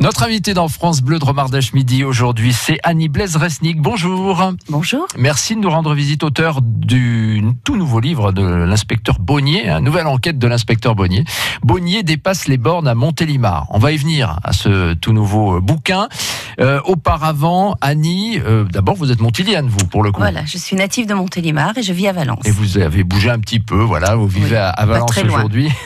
Notre 0.00 0.22
invité 0.22 0.54
dans 0.54 0.66
France 0.68 1.02
Bleu 1.02 1.18
de 1.18 1.24
Romardèche 1.26 1.74
Midi 1.74 2.04
aujourd'hui, 2.04 2.54
c'est 2.54 2.78
Annie 2.84 3.10
Blaise-Resnick. 3.10 3.82
Bonjour. 3.82 4.54
Bonjour. 4.70 5.06
Merci 5.18 5.56
de 5.56 5.60
nous 5.60 5.68
rendre 5.68 5.92
visite, 5.92 6.24
auteur 6.24 6.62
du 6.62 7.44
tout 7.64 7.76
nouveau 7.76 8.00
livre 8.00 8.32
de 8.32 8.42
l'inspecteur 8.42 9.18
Bonnier, 9.20 9.68
une 9.68 9.84
nouvelle 9.84 10.06
enquête 10.06 10.38
de 10.38 10.46
l'inspecteur 10.46 10.94
Bonnier. 10.94 11.24
Bonnier 11.62 12.02
dépasse 12.02 12.48
les 12.48 12.56
bornes 12.56 12.88
à 12.88 12.94
Montélimar. 12.94 13.66
On 13.68 13.78
va 13.78 13.92
y 13.92 13.98
venir 13.98 14.40
à 14.42 14.54
ce 14.54 14.94
tout 14.94 15.12
nouveau 15.12 15.60
bouquin. 15.60 16.08
Euh, 16.60 16.80
auparavant, 16.86 17.76
Annie, 17.82 18.40
euh, 18.40 18.64
d'abord 18.64 18.94
vous 18.94 19.12
êtes 19.12 19.20
montilienne, 19.20 19.68
vous, 19.68 19.86
pour 19.86 20.02
le 20.02 20.12
coup. 20.12 20.20
Voilà, 20.20 20.46
je 20.46 20.56
suis 20.56 20.76
native 20.76 21.08
de 21.08 21.14
Montélimar 21.14 21.76
et 21.76 21.82
je 21.82 21.92
vis 21.92 22.08
à 22.08 22.12
Valence. 22.12 22.40
Et 22.46 22.50
vous 22.50 22.78
avez 22.78 23.04
bougé 23.04 23.28
un 23.28 23.38
petit 23.38 23.60
peu, 23.60 23.82
voilà, 23.82 24.16
vous 24.16 24.28
vivez 24.28 24.52
Oui, 24.52 24.56
à, 24.56 24.70
à 24.70 24.86
Valence 24.86 25.18
aujourd'hui. 25.18 25.70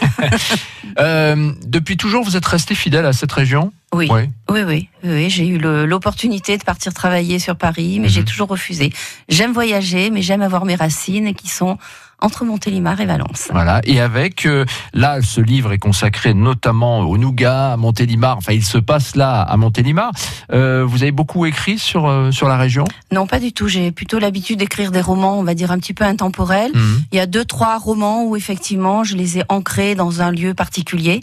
Euh, 0.99 1.53
depuis 1.67 1.97
toujours, 1.97 2.25
vous 2.25 2.37
êtes 2.37 2.47
resté 2.47 2.77
fidèle 2.77 3.07
à 3.07 3.13
cette 3.13 3.33
région? 3.33 3.73
Oui, 3.95 4.09
Oui. 4.11 4.23
oui, 4.51 4.63
oui, 4.67 4.89
oui, 5.05 5.31
j'ai 5.31 5.47
eu 5.47 5.59
l'opportunité 5.59 6.59
de 6.59 6.65
partir 6.65 6.93
travailler 6.93 7.39
sur 7.39 7.57
Paris, 7.57 7.99
mais 8.01 8.09
Mhm. 8.09 8.13
j'ai 8.13 8.25
toujours 8.25 8.49
refusé. 8.49 8.93
J'aime 9.29 9.53
voyager, 9.53 10.11
mais 10.11 10.21
j'aime 10.23 10.43
avoir 10.43 10.65
mes 10.65 10.75
racines 10.75 11.35
qui 11.35 11.49
sont 11.49 11.79
entre 12.21 12.45
Montélimar 12.45 12.99
et 13.01 13.07
Valence. 13.07 13.49
Voilà. 13.53 13.81
Et 13.85 14.01
avec, 14.01 14.47
euh, 14.47 14.65
là, 14.95 15.21
ce 15.21 15.41
livre 15.43 15.73
est 15.73 15.79
consacré 15.79 16.33
notamment 16.33 17.01
au 17.01 17.19
Nougat, 17.19 17.73
à 17.73 17.77
Montélimar. 17.77 18.39
Enfin, 18.39 18.53
il 18.53 18.65
se 18.65 18.79
passe 18.79 19.15
là, 19.15 19.43
à 19.43 19.57
Montélimar. 19.59 20.11
Euh, 20.53 20.85
vous 20.87 21.03
avez 21.03 21.13
beaucoup 21.13 21.45
écrit 21.45 21.79
sur, 21.79 22.07
euh, 22.07 22.31
sur 22.31 22.49
la 22.49 22.57
région? 22.57 22.85
Non, 23.13 23.27
pas 23.27 23.41
du 23.41 23.53
tout. 23.53 23.69
J'ai 23.69 23.93
plutôt 23.93 24.19
l'habitude 24.19 24.59
d'écrire 24.59 24.91
des 24.91 25.03
romans, 25.03 25.39
on 25.39 25.43
va 25.45 25.55
dire 25.55 25.71
un 25.71 25.79
petit 25.79 25.93
peu 25.93 26.05
intemporels. 26.05 26.71
Mhm. 26.75 27.03
Il 27.13 27.17
y 27.17 27.21
a 27.21 27.27
deux, 27.27 27.45
trois 27.45 27.79
romans 27.79 28.25
où 28.25 28.37
effectivement 28.37 29.05
je 29.05 29.17
les 29.17 29.39
ai 29.39 29.43
ancrés 29.51 29.95
dans 29.95 30.23
un 30.23 30.31
lieu 30.31 30.55
particulier, 30.55 31.21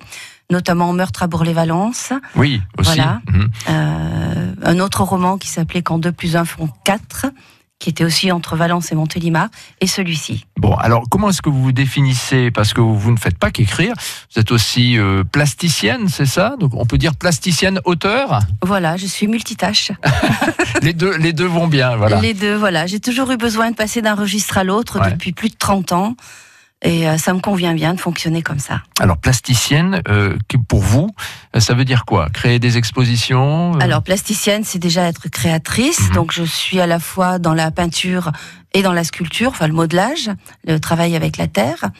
notamment 0.51 0.93
Meurtre 0.93 1.23
à 1.23 1.27
Bourg-les-Valence. 1.27 2.13
Oui, 2.35 2.61
aussi. 2.77 2.95
Voilà. 2.95 3.21
Mhm. 3.31 3.49
Euh, 3.69 4.53
un 4.63 4.79
autre 4.79 5.01
roman 5.03 5.37
qui 5.37 5.47
s'appelait 5.47 5.81
Quand 5.81 5.97
deux 5.97 6.11
plus 6.11 6.35
un 6.35 6.45
font 6.45 6.69
quatre, 6.83 7.25
qui 7.79 7.89
était 7.89 8.03
aussi 8.03 8.31
entre 8.31 8.55
Valence 8.55 8.91
et 8.91 8.95
Montélimar, 8.95 9.47
et 9.79 9.87
celui-ci. 9.87 10.45
Bon, 10.57 10.75
alors, 10.75 11.05
comment 11.09 11.29
est-ce 11.29 11.41
que 11.41 11.49
vous 11.49 11.63
vous 11.63 11.71
définissez? 11.71 12.51
Parce 12.51 12.73
que 12.75 12.81
vous 12.81 13.11
ne 13.11 13.17
faites 13.17 13.39
pas 13.39 13.49
qu'écrire. 13.49 13.93
Vous 14.31 14.39
êtes 14.39 14.51
aussi 14.51 14.99
euh, 14.99 15.23
plasticienne, 15.23 16.07
c'est 16.07 16.27
ça? 16.27 16.55
Donc, 16.59 16.73
on 16.75 16.85
peut 16.85 16.99
dire 16.99 17.15
plasticienne-auteur 17.15 18.39
Voilà, 18.61 18.97
je 18.97 19.07
suis 19.07 19.25
multitâche. 19.27 19.91
les, 20.83 20.93
deux, 20.93 21.17
les 21.17 21.33
deux 21.33 21.47
vont 21.47 21.67
bien, 21.67 21.95
voilà. 21.95 22.21
Les 22.21 22.35
deux, 22.35 22.55
voilà. 22.55 22.85
J'ai 22.85 22.99
toujours 22.99 23.31
eu 23.31 23.37
besoin 23.37 23.71
de 23.71 23.75
passer 23.75 24.03
d'un 24.03 24.13
registre 24.15 24.59
à 24.59 24.63
l'autre 24.63 24.99
Ouais. 25.01 25.11
depuis 25.11 25.31
plus 25.31 25.49
de 25.49 25.55
30 25.57 25.91
ans. 25.93 26.15
Et 26.83 27.07
euh, 27.07 27.17
ça 27.17 27.33
me 27.33 27.39
convient 27.39 27.73
bien 27.73 27.93
de 27.93 27.99
fonctionner 27.99 28.41
comme 28.41 28.59
ça. 28.59 28.81
Alors, 28.99 29.17
plasticienne, 29.17 30.01
euh, 30.07 30.35
pour 30.67 30.81
vous, 30.81 31.09
euh, 31.55 31.59
ça 31.59 31.75
veut 31.75 31.85
dire 31.85 32.05
quoi? 32.05 32.29
Créer 32.29 32.57
des 32.57 32.77
expositions 32.77 33.75
euh, 33.75 33.79
Alors, 33.79 34.01
plasticienne, 34.01 34.63
c'est 34.63 34.79
déjà 34.79 35.03
être 35.03 35.29
créatrice. 35.29 36.09
Mhm. 36.09 36.15
Donc, 36.15 36.31
je 36.31 36.43
suis 36.43 36.79
à 36.79 36.87
la 36.87 36.99
fois 36.99 37.37
dans 37.37 37.53
la 37.53 37.69
peinture 37.69 38.31
et 38.73 38.81
dans 38.81 38.93
la 38.93 39.03
sculpture, 39.03 39.49
enfin 39.49 39.67
le 39.67 39.73
modelage, 39.73 40.31
le 40.65 40.79
travail 40.79 41.15
avec 41.15 41.37
la 41.37 41.47
terre. 41.47 41.91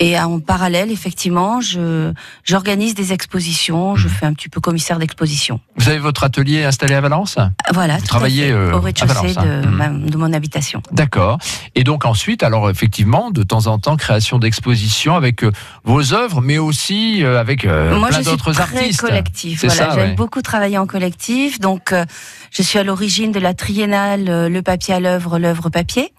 Et 0.00 0.18
en 0.18 0.38
parallèle, 0.38 0.92
effectivement, 0.92 1.60
je 1.60 2.12
j'organise 2.44 2.94
des 2.94 3.12
expositions. 3.12 3.96
Je 3.96 4.06
fais 4.08 4.26
un 4.26 4.32
petit 4.32 4.48
peu 4.48 4.60
commissaire 4.60 4.98
d'exposition. 5.00 5.60
Vous 5.76 5.88
avez 5.88 5.98
votre 5.98 6.22
atelier 6.22 6.62
installé 6.64 6.94
à 6.94 7.00
Valence? 7.00 7.36
Voilà. 7.72 7.94
Vous 7.94 8.00
tout 8.02 8.04
à 8.04 8.08
travaillez, 8.08 8.46
fait, 8.46 8.52
euh, 8.52 8.72
au 8.74 8.80
rez-de-chaussée 8.80 9.34
hein. 9.36 9.44
de, 9.62 9.66
Mhm. 9.66 10.10
de 10.10 10.16
mon 10.16 10.32
habitation. 10.32 10.82
D'accord. 10.92 11.38
Et 11.74 11.82
donc 11.82 12.04
ensuite, 12.04 12.44
alors 12.44 12.70
effectivement, 12.70 13.30
de 13.32 13.42
temps 13.42 13.66
en 13.66 13.78
temps, 13.78 13.96
création 13.96 14.38
d'expositions 14.38 15.16
avec 15.16 15.42
euh, 15.42 15.50
vos 15.82 16.14
œuvres, 16.14 16.40
mais 16.42 16.58
aussi 16.58 17.24
euh, 17.24 17.40
avec 17.40 17.64
euh, 17.64 17.96
Moi, 17.98 18.08
plein 18.08 18.18
je 18.18 18.22
suis 18.22 18.30
d'autres 18.30 18.52
très 18.52 18.62
artistes. 18.62 19.00
collectif. 19.00 19.60
C'est 19.60 19.66
Voilà, 19.66 19.94
j'aime 19.94 20.08
ouais. 20.10 20.14
beaucoup 20.14 20.42
travailler 20.42 20.78
en 20.78 20.86
collectif. 20.86 21.58
Donc, 21.58 21.92
euh, 21.92 22.04
je 22.52 22.62
suis 22.62 22.78
à 22.78 22.84
l'origine 22.84 23.32
de 23.32 23.40
la 23.40 23.52
triennale 23.52 24.28
euh, 24.28 24.48
Le 24.48 24.62
papier 24.62 24.94
à 24.94 25.00
l'œuvre, 25.00 25.38
l'œuvre 25.40 25.70
papier. 25.70 26.12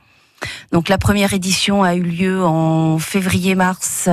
Donc, 0.71 0.89
la 0.89 0.97
première 0.97 1.33
édition 1.33 1.83
a 1.83 1.95
eu 1.95 2.03
lieu 2.03 2.44
en 2.45 3.00
février-mars 3.00 4.09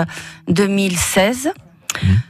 2016. 0.48 1.50
Mhm. 2.02 2.20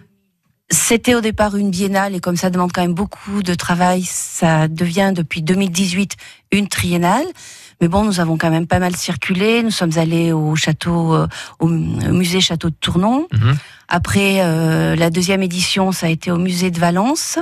C'était 0.68 1.14
au 1.14 1.20
départ 1.20 1.54
une 1.56 1.70
biennale 1.70 2.16
et 2.16 2.20
comme 2.20 2.36
ça 2.36 2.50
demande 2.50 2.72
quand 2.72 2.82
même 2.82 2.94
beaucoup 2.94 3.44
de 3.44 3.54
travail, 3.54 4.02
ça 4.02 4.66
devient 4.66 5.12
depuis 5.14 5.40
2018 5.40 6.16
une 6.50 6.66
triennale. 6.66 7.26
Mais 7.80 7.86
bon, 7.86 8.04
nous 8.04 8.18
avons 8.18 8.36
quand 8.36 8.50
même 8.50 8.66
pas 8.66 8.80
mal 8.80 8.96
circulé. 8.96 9.62
Nous 9.62 9.70
sommes 9.70 9.96
allés 9.96 10.32
au 10.32 10.56
château, 10.56 11.14
euh, 11.14 11.28
au 11.60 11.68
musée 11.68 12.40
Château 12.40 12.70
de 12.70 12.74
Tournon. 12.74 13.28
Mhm. 13.32 13.56
Après, 13.88 14.40
euh, 14.40 14.96
la 14.96 15.10
deuxième 15.10 15.42
édition, 15.42 15.92
ça 15.92 16.06
a 16.06 16.08
été 16.08 16.32
au 16.32 16.38
musée 16.38 16.72
de 16.72 16.80
Valence, 16.80 17.38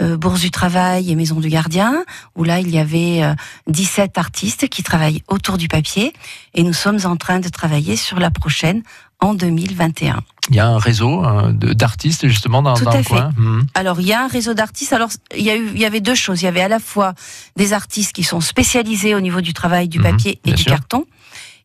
Bourse 0.00 0.40
du 0.40 0.50
Travail 0.50 1.10
et 1.10 1.14
Maison 1.14 1.40
du 1.40 1.48
Gardien, 1.48 2.04
où 2.36 2.44
là, 2.44 2.60
il 2.60 2.68
y 2.70 2.78
avait 2.78 3.22
euh, 3.22 3.34
17 3.68 4.18
artistes 4.18 4.68
qui 4.68 4.82
travaillent 4.82 5.22
autour 5.28 5.56
du 5.58 5.68
papier. 5.68 6.12
Et 6.54 6.62
nous 6.62 6.72
sommes 6.74 6.98
en 7.04 7.16
train 7.16 7.40
de 7.40 7.48
travailler 7.48 7.96
sur 7.96 8.18
la 8.18 8.30
prochaine 8.30 8.82
en 9.20 9.32
2021. 9.34 10.20
Il 10.50 10.56
y 10.56 10.60
a 10.60 10.66
un 10.68 10.78
réseau 10.78 11.24
hein, 11.24 11.52
de- 11.52 11.72
d'artistes 11.72 12.28
justement 12.28 12.62
dans, 12.62 12.74
Tout 12.74 12.84
dans 12.84 12.90
à 12.92 12.96
le 12.98 13.02
fait. 13.02 13.08
coin? 13.08 13.32
Mhm. 13.36 13.66
Alors, 13.74 14.00
il 14.00 14.06
y 14.06 14.12
a 14.12 14.22
un 14.22 14.28
réseau 14.28 14.54
d'artistes. 14.54 14.92
Alors, 14.92 15.08
il 15.36 15.42
y, 15.42 15.50
a 15.50 15.56
eu, 15.56 15.70
il 15.74 15.80
y 15.80 15.84
avait 15.86 16.00
deux 16.00 16.14
choses. 16.14 16.42
Il 16.42 16.44
y 16.44 16.48
avait 16.48 16.60
à 16.60 16.68
la 16.68 16.78
fois 16.78 17.14
des 17.56 17.72
artistes 17.72 18.12
qui 18.12 18.22
sont 18.22 18.40
spécialisés 18.40 19.14
au 19.14 19.20
niveau 19.20 19.40
du 19.40 19.54
travail, 19.54 19.88
du 19.88 19.98
Mhm, 19.98 20.04
papier 20.04 20.40
et 20.44 20.52
du 20.52 20.62
sûr. 20.62 20.72
carton. 20.72 21.04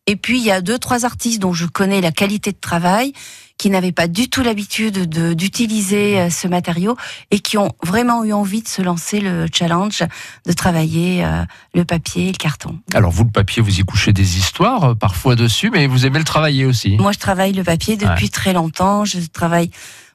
Et 0.08 0.16
puis, 0.16 0.40
il 0.40 0.44
y 0.46 0.50
a 0.52 0.62
deux, 0.62 0.80
trois 0.80 1.06
artistes 1.06 1.40
dont 1.40 1.53
je 1.53 1.68
connais 1.68 2.02
la 2.02 2.12
qualité 2.12 2.52
de 2.52 2.58
travail, 2.59 3.14
qui 3.62 3.70
n'avaient 3.70 3.92
pas 3.92 4.08
du 4.08 4.28
tout 4.28 4.42
l'habitude 4.42 5.08
de- 5.08 5.36
d'utiliser 5.36 6.20
euh, 6.20 6.30
ce 6.32 6.48
matériau 6.48 6.98
et 7.30 7.38
qui 7.38 7.60
ont 7.60 7.72
vraiment 7.84 8.24
eu 8.24 8.34
envie 8.34 8.64
de 8.64 8.68
se 8.68 8.82
lancer 8.82 9.20
le 9.20 9.46
challenge 9.54 10.02
de 10.48 10.52
travailler 10.54 11.24
euh, 11.24 11.44
le 11.76 11.86
papier 11.86 12.30
et 12.30 12.32
le 12.32 12.38
carton. 12.38 12.80
Alors 12.96 13.12
vous, 13.12 13.24
le 13.24 13.30
papier, 13.30 13.62
vous 13.62 13.80
y 13.80 13.84
couchez 13.84 14.14
des 14.14 14.40
histoires 14.40 14.84
euh, 14.84 14.96
parfois 14.96 15.36
dessus, 15.36 15.70
mais 15.70 15.86
vous 15.86 16.08
aimez 16.08 16.18
le 16.18 16.26
travailler 16.26 16.66
aussi. 16.66 16.98
Moi, 16.98 17.12
je 17.12 17.20
travaille 17.20 17.54
le 17.54 17.64
papier 17.64 17.98
depuis 17.98 18.32
très 18.32 18.54
longtemps. 18.54 19.06
Je 19.06 19.20
travaille 19.32 19.70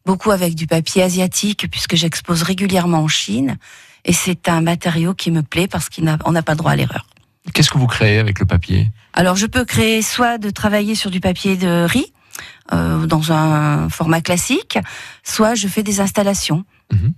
beaucoup 0.04 0.32
avec 0.32 0.56
du 0.56 0.66
papier 0.66 1.04
asiatique 1.04 1.68
puisque 1.70 1.94
j'expose 1.94 2.42
régulièrement 2.42 2.98
en 3.04 3.08
Chine. 3.08 3.58
Et 4.04 4.12
c'est 4.12 4.48
un 4.48 4.60
matériau 4.60 5.14
qui 5.14 5.30
me 5.30 5.42
plaît 5.42 5.68
parce 5.68 5.88
qu'on 5.88 6.32
n'a 6.32 6.42
pas 6.42 6.56
droit 6.56 6.72
à 6.72 6.76
l'erreur. 6.76 7.06
Qu'est-ce 7.54 7.70
que 7.70 7.78
vous 7.78 7.86
créez 7.86 8.18
avec 8.18 8.40
le 8.40 8.44
papier? 8.46 8.90
Alors, 9.12 9.36
je 9.36 9.46
peux 9.46 9.64
créer 9.64 10.02
soit 10.02 10.36
de 10.38 10.50
travailler 10.50 10.96
sur 10.96 11.12
du 11.12 11.20
papier 11.20 11.56
de 11.56 11.84
riz, 11.84 12.12
euh, 12.72 13.06
dans 13.06 13.32
un 13.32 13.88
format 13.88 14.20
classique, 14.20 14.78
soit 15.22 15.54
je 15.54 15.68
fais 15.68 15.82
des 15.82 16.00
installations. 16.00 16.64
Mhm. 16.92 17.14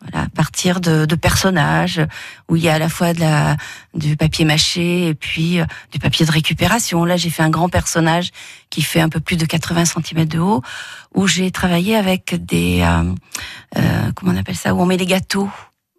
Voilà, 0.00 0.26
à 0.26 0.28
partir 0.28 0.80
de, 0.80 1.06
de 1.06 1.14
personnages 1.16 2.00
où 2.48 2.54
il 2.54 2.62
y 2.62 2.68
a 2.68 2.74
à 2.74 2.78
la 2.78 2.88
fois 2.88 3.14
de 3.14 3.20
la, 3.20 3.56
du 3.94 4.16
papier 4.16 4.44
mâché 4.44 5.08
et 5.08 5.14
puis 5.14 5.58
euh, 5.58 5.64
du 5.90 5.98
papier 5.98 6.24
de 6.24 6.30
récupération. 6.30 7.04
Là, 7.04 7.16
j'ai 7.16 7.30
fait 7.30 7.42
un 7.42 7.50
grand 7.50 7.68
personnage 7.68 8.30
qui 8.70 8.82
fait 8.82 9.00
un 9.00 9.08
peu 9.08 9.18
plus 9.18 9.36
de 9.36 9.44
80 9.44 9.86
cm 9.86 10.24
de 10.26 10.38
haut, 10.38 10.62
où 11.16 11.26
j'ai 11.26 11.50
travaillé 11.50 11.96
avec 11.96 12.36
des, 12.44 12.82
euh, 12.82 13.12
euh, 13.76 14.12
comment 14.14 14.32
on 14.32 14.36
appelle 14.36 14.56
ça, 14.56 14.72
où 14.72 14.80
on 14.80 14.86
met 14.86 14.96
les 14.96 15.06
gâteaux, 15.06 15.50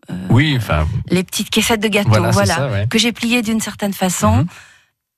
euh, 0.09 0.13
Oui, 0.29 0.55
enfin, 0.57 0.87
les 1.09 1.25
petites 1.25 1.49
caissettes 1.49 1.81
de 1.81 1.89
gâteaux, 1.89 2.09
voilà, 2.09 2.31
voilà, 2.31 2.53
c'est 2.53 2.59
ça, 2.61 2.71
ouais. 2.71 2.87
que 2.89 2.97
j'ai 2.97 3.11
pliées 3.11 3.41
d'une 3.41 3.59
certaine 3.59 3.93
façon. 3.93 4.37
Mhm. 4.37 4.47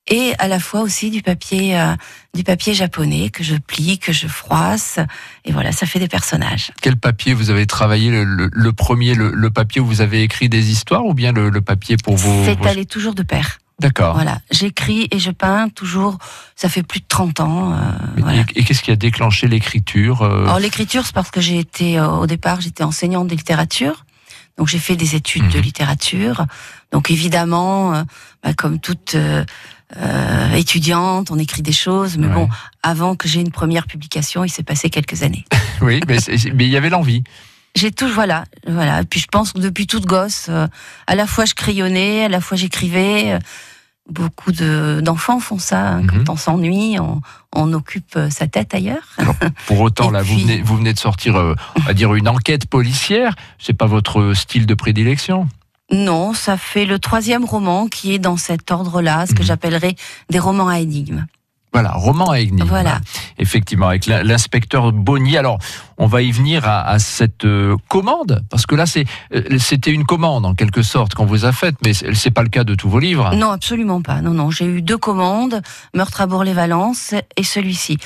Et 0.07 0.33
à 0.39 0.47
la 0.47 0.59
fois 0.59 0.81
aussi 0.81 1.11
du 1.11 1.21
papier, 1.21 1.79
euh, 1.79 1.95
du 2.33 2.43
papier 2.43 2.73
japonais 2.73 3.29
que 3.29 3.43
je 3.43 3.55
plie, 3.55 3.99
que 3.99 4.11
je 4.11 4.27
froisse, 4.27 4.99
et 5.45 5.51
voilà, 5.51 5.71
ça 5.71 5.85
fait 5.85 5.99
des 5.99 6.07
personnages. 6.07 6.71
Quel 6.81 6.97
papier 6.97 7.33
vous 7.33 7.49
avez 7.51 7.67
travaillé 7.67 8.09
le, 8.09 8.23
le- 8.23 8.49
le 8.51 8.73
premier, 8.73 9.13
le, 9.13 9.31
le 9.31 9.49
papier 9.51 9.79
où 9.79 9.85
vous 9.85 10.01
avez 10.01 10.23
écrit 10.23 10.49
des 10.49 10.71
histoires 10.71 11.05
ou 11.05 11.13
bien 11.13 11.31
le, 11.31 11.61
papier 11.61 11.97
pour 12.03 12.17
vos... 12.17 12.43
C'est 12.45 12.57
vos- 12.57 12.65
allé 12.67 12.85
toujours 12.85 13.13
de 13.13 13.21
pair. 13.23 13.59
D'accord. 13.79 14.13
Voilà, 14.15 14.39
j'écris 14.51 15.07
et 15.11 15.17
je 15.19 15.31
peins 15.31 15.69
toujours. 15.69 16.17
Ça 16.55 16.67
fait 16.69 16.83
plus 16.83 16.99
de 16.99 17.05
30 17.07 17.39
ans. 17.39 17.73
euh, 17.73 17.77
Et, 18.17 18.21
voilà. 18.21 18.43
et 18.55 18.63
qu'est-ce 18.63 18.81
qui 18.83 18.91
a 18.91 18.95
déclenché 18.95 19.47
l'écriture 19.47 20.21
euh, 20.23 20.43
Alors 20.45 20.59
l'écriture, 20.59 21.05
c'est 21.05 21.15
parce 21.15 21.31
que 21.31 21.41
j'ai 21.41 21.57
été 21.59 21.99
au 21.99 22.27
départ, 22.27 22.59
j'étais 22.61 22.83
enseignante 22.83 23.27
de 23.27 23.35
littérature, 23.35 24.05
donc 24.57 24.67
j'ai 24.67 24.77
fait 24.77 24.95
des 24.95 25.15
études 25.15 25.47
de 25.49 25.57
Mhm. 25.57 25.63
littérature. 25.63 26.45
Donc 26.91 27.09
évidemment, 27.09 27.95
euh, 27.95 28.03
bah, 28.43 28.53
comme 28.53 28.79
toute 28.79 29.15
euh, 29.97 30.53
étudiante, 30.53 31.31
on 31.31 31.37
écrit 31.39 31.61
des 31.61 31.71
choses, 31.71 32.17
mais 32.17 32.27
Ouais. 32.27 32.33
bon, 32.33 32.49
avant 32.83 33.15
que 33.15 33.27
j'ai 33.27 33.41
une 33.41 33.51
première 33.51 33.87
publication, 33.87 34.43
il 34.43 34.49
s'est 34.49 34.63
passé 34.63 34.89
quelques 34.89 35.23
années. 35.23 35.45
Oui, 35.81 35.99
mais 36.07 36.17
il 36.65 36.69
y 36.71 36.77
avait 36.77 36.89
l'envie. 36.91 37.23
J'ai 37.75 37.91
tout, 37.91 38.07
voilà, 38.07 38.43
voilà. 38.67 39.03
Puis 39.03 39.19
je 39.19 39.25
pense 39.31 39.51
que 39.53 39.59
depuis 39.59 39.87
toute 39.87 40.05
gosse, 40.05 40.45
euh, 40.49 40.67
à 41.07 41.15
la 41.15 41.25
fois 41.25 41.45
je 41.45 41.55
crayonnais, 41.55 42.25
à 42.25 42.29
la 42.29 42.39
fois 42.41 42.55
j'écrivais. 42.57 43.31
euh, 43.33 43.39
Beaucoup 44.09 44.51
de- 44.51 44.99
d'enfants 45.01 45.39
font 45.39 45.59
ça. 45.59 45.79
hein. 45.87 46.01
Mhm. 46.01 46.23
Quand 46.25 46.33
on 46.33 46.35
s'ennuie, 46.35 46.97
on, 46.99 47.21
on 47.55 47.71
occupe 47.71 48.17
sa 48.29 48.47
tête 48.47 48.73
ailleurs. 48.73 49.07
Pour 49.67 49.79
autant, 49.79 50.09
là, 50.11 50.21
vous, 50.21 50.37
venez, 50.37 50.61
vous 50.61 50.75
venez 50.75 50.91
de 50.91 50.99
sortir, 50.99 51.35
euh, 51.37 51.53
on 51.77 51.81
va 51.81 51.93
dire, 51.93 52.13
une 52.15 52.27
enquête 52.27 52.65
policière. 52.67 53.35
C'est 53.57 53.73
pas 53.73 53.85
votre 53.85 54.33
style 54.33 54.65
de 54.65 54.73
prédilection. 54.73 55.47
Non, 55.91 56.33
ça 56.33 56.57
fait 56.57 56.85
le 56.85 56.99
troisième 56.99 57.43
roman 57.45 57.87
qui 57.87 58.13
est 58.13 58.19
dans 58.19 58.37
cet 58.37 58.71
ordre-là, 58.71 59.25
ce 59.27 59.33
que 59.33 59.39
Mhm. 59.41 59.45
j'appellerais 59.45 59.95
des 60.29 60.39
romans 60.39 60.67
à 60.69 60.79
énigmes. 60.79 61.25
Voilà, 61.73 61.91
roman 61.93 62.29
à 62.31 62.39
énigme. 62.41 62.67
Voilà. 62.67 62.99
Effectivement, 63.37 63.87
avec 63.87 64.05
l'in- 64.05 64.23
l'inspecteur 64.23 64.91
Bonnier. 64.91 65.37
Alors, 65.37 65.57
on 65.97 66.05
va 66.05 66.21
y 66.21 66.29
venir 66.29 66.67
à, 66.67 66.81
à 66.85 66.99
cette 66.99 67.45
euh, 67.45 67.77
commande, 67.87 68.43
parce 68.49 68.65
que 68.65 68.75
là, 68.75 68.83
euh, 69.33 69.57
c'était 69.57 69.91
une 69.91 70.03
commande 70.05 70.45
en 70.45 70.53
quelque 70.53 70.81
sorte 70.81 71.13
qu'on 71.13 71.25
vous 71.25 71.45
a 71.45 71.53
faite, 71.53 71.75
mais 71.85 71.93
c'est 71.93 72.31
pas 72.31 72.43
le 72.43 72.49
cas 72.49 72.65
de 72.65 72.75
tous 72.75 72.89
vos 72.89 72.99
livres. 72.99 73.33
Non, 73.35 73.51
absolument 73.51 74.01
pas. 74.01 74.19
Non, 74.21 74.31
non, 74.31 74.51
j'ai 74.51 74.65
eu 74.65 74.81
deux 74.81 74.97
commandes, 74.97 75.61
Meurtre 75.93 76.19
à 76.19 76.27
Bourg-les-Valences 76.27 77.13
et 77.37 77.43
celui-ci. 77.43 77.97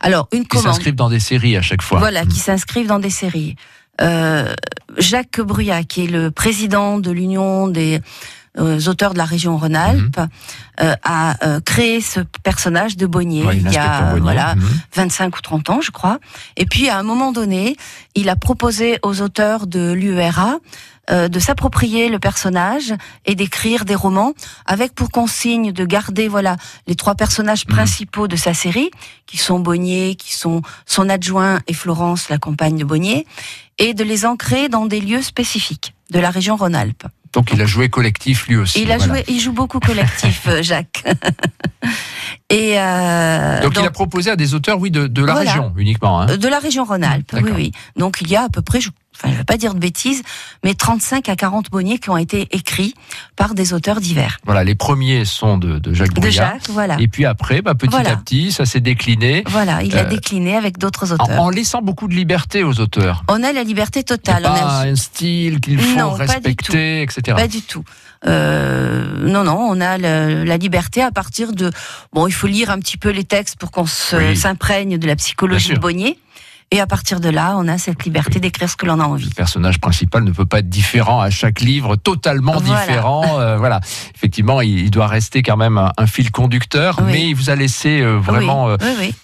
Alors, 0.00 0.26
une 0.32 0.42
Qui 0.44 0.48
commande. 0.48 0.66
s'inscrivent 0.68 0.94
dans 0.94 1.10
des 1.10 1.20
séries 1.20 1.58
à 1.58 1.62
chaque 1.62 1.82
fois. 1.82 1.98
Voilà, 1.98 2.24
qui 2.24 2.38
s'inscrivent 2.38 2.86
dans 2.88 3.00
des 3.00 3.10
séries. 3.10 3.54
Euh, 4.00 4.54
Jacques 4.96 5.40
Bruyat, 5.40 5.84
qui 5.84 6.04
est 6.04 6.10
le 6.10 6.30
président 6.30 6.98
de 6.98 7.10
l'Union 7.10 7.68
des 7.68 8.00
euh, 8.58 8.80
auteurs 8.88 9.12
de 9.12 9.18
la 9.18 9.24
région 9.24 9.56
Rhône-Alpes, 9.56 10.18
euh, 10.80 10.94
a 11.04 11.36
euh, 11.46 11.60
créé 11.60 12.00
ce 12.00 12.20
personnage 12.42 12.96
de 12.96 13.06
Bonnier 13.06 13.44
Ouais, 13.44 13.56
il 13.58 13.70
y 13.70 13.76
a 13.76 14.10
Bonnier. 14.10 14.20
voilà 14.22 14.54
Mhm. 14.56 14.80
25 14.94 15.36
ou 15.36 15.40
30 15.40 15.70
ans, 15.70 15.80
je 15.80 15.90
crois. 15.90 16.18
Et 16.56 16.66
puis, 16.66 16.88
à 16.88 16.98
un 16.98 17.02
moment 17.04 17.30
donné, 17.32 17.76
il 18.14 18.28
a 18.28 18.36
proposé 18.36 18.98
aux 19.02 19.20
auteurs 19.22 19.66
de 19.66 19.92
l'UERA 19.92 20.58
euh, 21.10 21.28
de 21.28 21.38
s'approprier 21.40 22.08
le 22.08 22.18
personnage 22.18 22.94
et 23.26 23.34
d'écrire 23.34 23.84
des 23.84 23.94
romans 23.96 24.32
avec 24.66 24.94
pour 24.94 25.10
consigne 25.10 25.72
de 25.72 25.84
garder 25.84 26.28
voilà 26.28 26.56
les 26.86 26.94
trois 26.94 27.14
personnages 27.16 27.66
Mhm. 27.66 27.74
principaux 27.74 28.28
de 28.28 28.36
sa 28.36 28.54
série 28.54 28.90
qui 29.26 29.36
sont 29.36 29.58
Bonnier, 29.60 30.14
qui 30.14 30.34
sont 30.34 30.62
son 30.86 31.08
adjoint 31.08 31.60
et 31.66 31.72
Florence, 31.74 32.28
la 32.28 32.38
compagne 32.38 32.78
de 32.78 32.84
Bonnier, 32.84 33.26
et 33.78 33.94
de 33.94 34.04
les 34.04 34.24
ancrer 34.26 34.68
dans 34.68 34.86
des 34.86 35.00
lieux 35.00 35.22
spécifiques 35.22 35.94
de 36.10 36.18
la 36.20 36.30
région 36.30 36.56
Rhône-Alpes. 36.56 37.06
Donc, 37.32 37.52
il 37.52 37.60
a 37.62 37.66
joué 37.66 37.88
collectif 37.88 38.48
lui 38.48 38.56
aussi. 38.56 38.82
Il 38.82 38.90
a 38.90 38.96
voilà. 38.98 39.14
joué, 39.14 39.24
il 39.28 39.40
joue 39.40 39.52
beaucoup 39.52 39.78
collectif, 39.80 40.46
euh, 40.48 40.62
Jacques. 40.62 41.04
et 42.50 42.78
euh, 42.80 43.60
Donc, 43.62 43.74
il 43.78 43.84
a 43.86 43.90
proposé 43.90 44.30
à 44.30 44.36
des 44.36 44.54
auteurs, 44.54 44.78
oui, 44.80 44.90
de, 44.90 45.06
de 45.06 45.24
la 45.24 45.32
Voilà. 45.34 45.50
région 45.52 45.72
uniquement. 45.76 46.20
Hein. 46.20 46.36
De 46.36 46.48
la 46.48 46.58
région 46.58 46.84
Rhône-Alpes, 46.84 47.36
oui, 47.42 47.50
oui. 47.54 47.72
Donc 47.96 48.20
il 48.20 48.28
y 48.28 48.36
a 48.36 48.42
à 48.44 48.48
peu 48.48 48.62
près, 48.62 48.80
je, 48.80 48.90
enfin, 49.16 49.32
je 49.32 49.38
vais 49.38 49.44
pas 49.44 49.56
dire 49.56 49.74
de 49.74 49.78
bêtises, 49.78 50.22
mais 50.64 50.74
35 50.74 51.28
à 51.28 51.36
40 51.36 51.70
bonniers 51.70 51.98
qui 51.98 52.10
ont 52.10 52.16
été 52.16 52.48
écrits 52.52 52.94
par 53.36 53.54
des 53.54 53.72
auteurs 53.72 54.00
divers. 54.00 54.38
Voilà, 54.44 54.64
les 54.64 54.74
premiers 54.74 55.24
sont 55.24 55.58
de, 55.58 55.78
de 55.78 55.92
Jacques 55.92 56.14
De 56.14 56.20
Brouillard. 56.20 56.52
Jacques, 56.54 56.68
voilà. 56.70 56.96
Et 57.00 57.08
puis 57.08 57.24
après, 57.26 57.62
bah, 57.62 57.74
petit 57.74 57.90
Voilà. 57.90 58.12
à 58.12 58.16
petit, 58.16 58.52
ça 58.52 58.64
s'est 58.66 58.80
décliné 58.80 59.42
Voilà, 59.46 59.82
il 59.82 59.96
a 59.96 60.02
Euh, 60.02 60.04
décliné 60.04 60.56
avec 60.56 60.78
d'autres 60.78 61.12
auteurs. 61.12 61.40
en 61.40 61.50
laissant 61.50 61.82
beaucoup 61.82 62.08
de 62.08 62.14
liberté 62.14 62.62
aux 62.64 62.80
auteurs. 62.80 63.24
On 63.28 63.42
a 63.42 63.52
la 63.52 63.62
liberté 63.64 64.00
Il 64.00 64.02
y 64.10 64.12
a 64.12 64.16
totale. 64.16 64.42
on 64.46 64.48
pas 64.54 64.60
a- 64.60 64.82
un 64.86 64.94
style 64.96 65.60
qu'il 65.60 65.78
faut 65.80 65.98
Non, 65.98 66.16
pas 66.16 66.24
du 66.26 66.30
respecter, 66.32 67.02
etc. 67.02 67.36
Pas 67.36 67.48
du 67.48 67.62
tout. 67.62 67.84
Euh, 68.26 69.26
non, 69.26 69.44
non, 69.44 69.58
on 69.70 69.80
a 69.80 69.98
le- 69.98 70.44
la 70.44 70.56
liberté 70.56 71.02
à 71.02 71.10
partir 71.10 71.52
de. 71.52 71.70
Bon, 72.12 72.26
il 72.26 72.32
faut 72.32 72.46
lire 72.46 72.70
un 72.70 72.78
petit 72.78 72.96
peu 72.96 73.10
les 73.10 73.24
textes 73.24 73.56
pour 73.58 73.70
qu'on 73.70 73.84
Oui. 74.12 74.36
s'imprègne 74.36 74.98
de 74.98 75.06
la 75.06 75.16
psychologie 75.16 75.72
de 75.74 75.78
Bonnier. 75.78 76.18
Et 76.72 76.78
à 76.80 76.86
partir 76.86 77.18
de 77.18 77.28
là, 77.28 77.56
on 77.58 77.66
a 77.66 77.78
cette 77.78 78.04
liberté 78.04 78.38
d'écrire 78.38 78.70
ce 78.70 78.76
que 78.76 78.86
l'on 78.86 79.00
a 79.00 79.04
envie. 79.04 79.24
Le 79.28 79.34
personnage 79.34 79.80
principal 79.80 80.22
ne 80.22 80.30
peut 80.30 80.46
pas 80.46 80.60
être 80.60 80.68
différent 80.68 81.20
à 81.20 81.28
chaque 81.28 81.60
livre, 81.60 81.96
totalement 81.96 82.58
Voilà. 82.60 82.86
différent. 82.86 83.40
euh, 83.40 83.56
voilà, 83.56 83.80
effectivement, 84.14 84.60
il, 84.60 84.88
doit 84.90 85.08
rester 85.08 85.42
quand 85.42 85.56
même 85.56 85.78
un, 85.78 85.92
un 85.96 86.06
fil 86.06 86.30
conducteur, 86.30 86.98
Oui. 87.02 87.12
mais 87.12 87.28
il 87.28 87.34
vous 87.34 87.50
a 87.50 87.56
laissé 87.56 88.00
euh, 88.00 88.18
vraiment, 88.18 88.66
oui, 88.66 88.72
euh, 88.72 88.76
oui, 88.82 88.94
oui. 89.00 89.14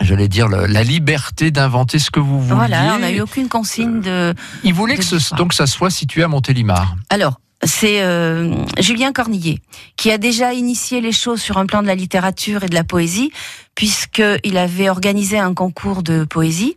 j'allais 0.00 0.28
dire, 0.28 0.48
le- 0.48 0.64
la 0.64 0.82
liberté 0.82 1.50
d'inventer 1.50 1.98
ce 1.98 2.10
que 2.10 2.20
vous 2.20 2.40
vouliez. 2.40 2.54
Voilà, 2.54 2.94
on 2.96 3.00
n'a 3.00 3.10
eu 3.12 3.20
aucune 3.20 3.48
consigne 3.48 4.00
de. 4.00 4.34
Il 4.64 4.72
voulait 4.72 4.94
de 4.94 5.00
que 5.00 5.04
ce, 5.04 5.34
donc 5.34 5.52
ça 5.52 5.66
soit 5.66 5.90
situé 5.90 6.22
à 6.22 6.28
Montélimar. 6.28 6.96
Alors, 7.10 7.38
c'est 7.64 8.02
euh, 8.02 8.54
Julien 8.80 9.12
Cornillet 9.12 9.58
qui 9.96 10.10
a 10.12 10.16
déjà 10.16 10.54
initié 10.54 11.00
les 11.02 11.12
choses 11.12 11.42
sur 11.42 11.58
un 11.58 11.66
plan 11.66 11.82
de 11.82 11.88
la 11.88 11.96
littérature 11.96 12.62
et 12.62 12.68
de 12.68 12.74
la 12.74 12.84
poésie, 12.84 13.30
puisqu'il 13.78 14.58
avait 14.58 14.88
organisé 14.88 15.38
un 15.38 15.54
concours 15.54 16.02
de 16.02 16.24
poésie. 16.24 16.74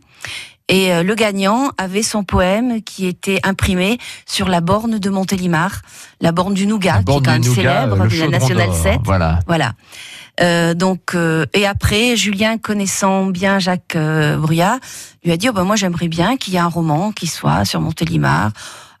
Et 0.68 0.92
euh, 0.92 1.02
le 1.02 1.16
gagnant 1.16 1.72
avait 1.76 2.04
son 2.04 2.22
poème 2.22 2.80
qui 2.80 3.08
était 3.08 3.40
imprimé 3.42 3.98
sur 4.24 4.48
la 4.48 4.60
borne 4.60 5.00
de 5.00 5.10
Montélimar, 5.10 5.82
la 6.20 6.30
borne 6.30 6.54
du 6.54 6.64
Nougat, 6.64 7.02
qui 7.02 7.10
est 7.10 7.24
quand 7.24 7.32
même 7.32 7.42
Nougat, 7.42 7.54
célèbre, 7.56 8.06
de 8.06 8.20
la 8.20 8.28
Nationale 8.28 8.68
d'or. 8.68 8.76
7. 8.76 9.00
Voilà. 9.02 9.40
Voilà. 9.48 9.72
Euh, 10.40 10.74
donc 10.74 11.16
euh, 11.16 11.44
et 11.54 11.66
après 11.66 12.16
Julien 12.16 12.56
connaissant 12.56 13.26
bien 13.26 13.58
Jacques 13.58 13.96
euh, 13.96 14.38
Bruyat 14.38 14.78
lui 15.24 15.32
a 15.32 15.36
dit 15.36 15.50
oh, 15.50 15.52
ben 15.52 15.64
moi 15.64 15.76
j'aimerais 15.76 16.08
bien 16.08 16.38
qu'il 16.38 16.54
y 16.54 16.56
ait 16.56 16.60
un 16.60 16.68
roman 16.68 17.12
qui 17.12 17.26
soit 17.26 17.66
sur 17.66 17.82
Montélimar 17.82 18.50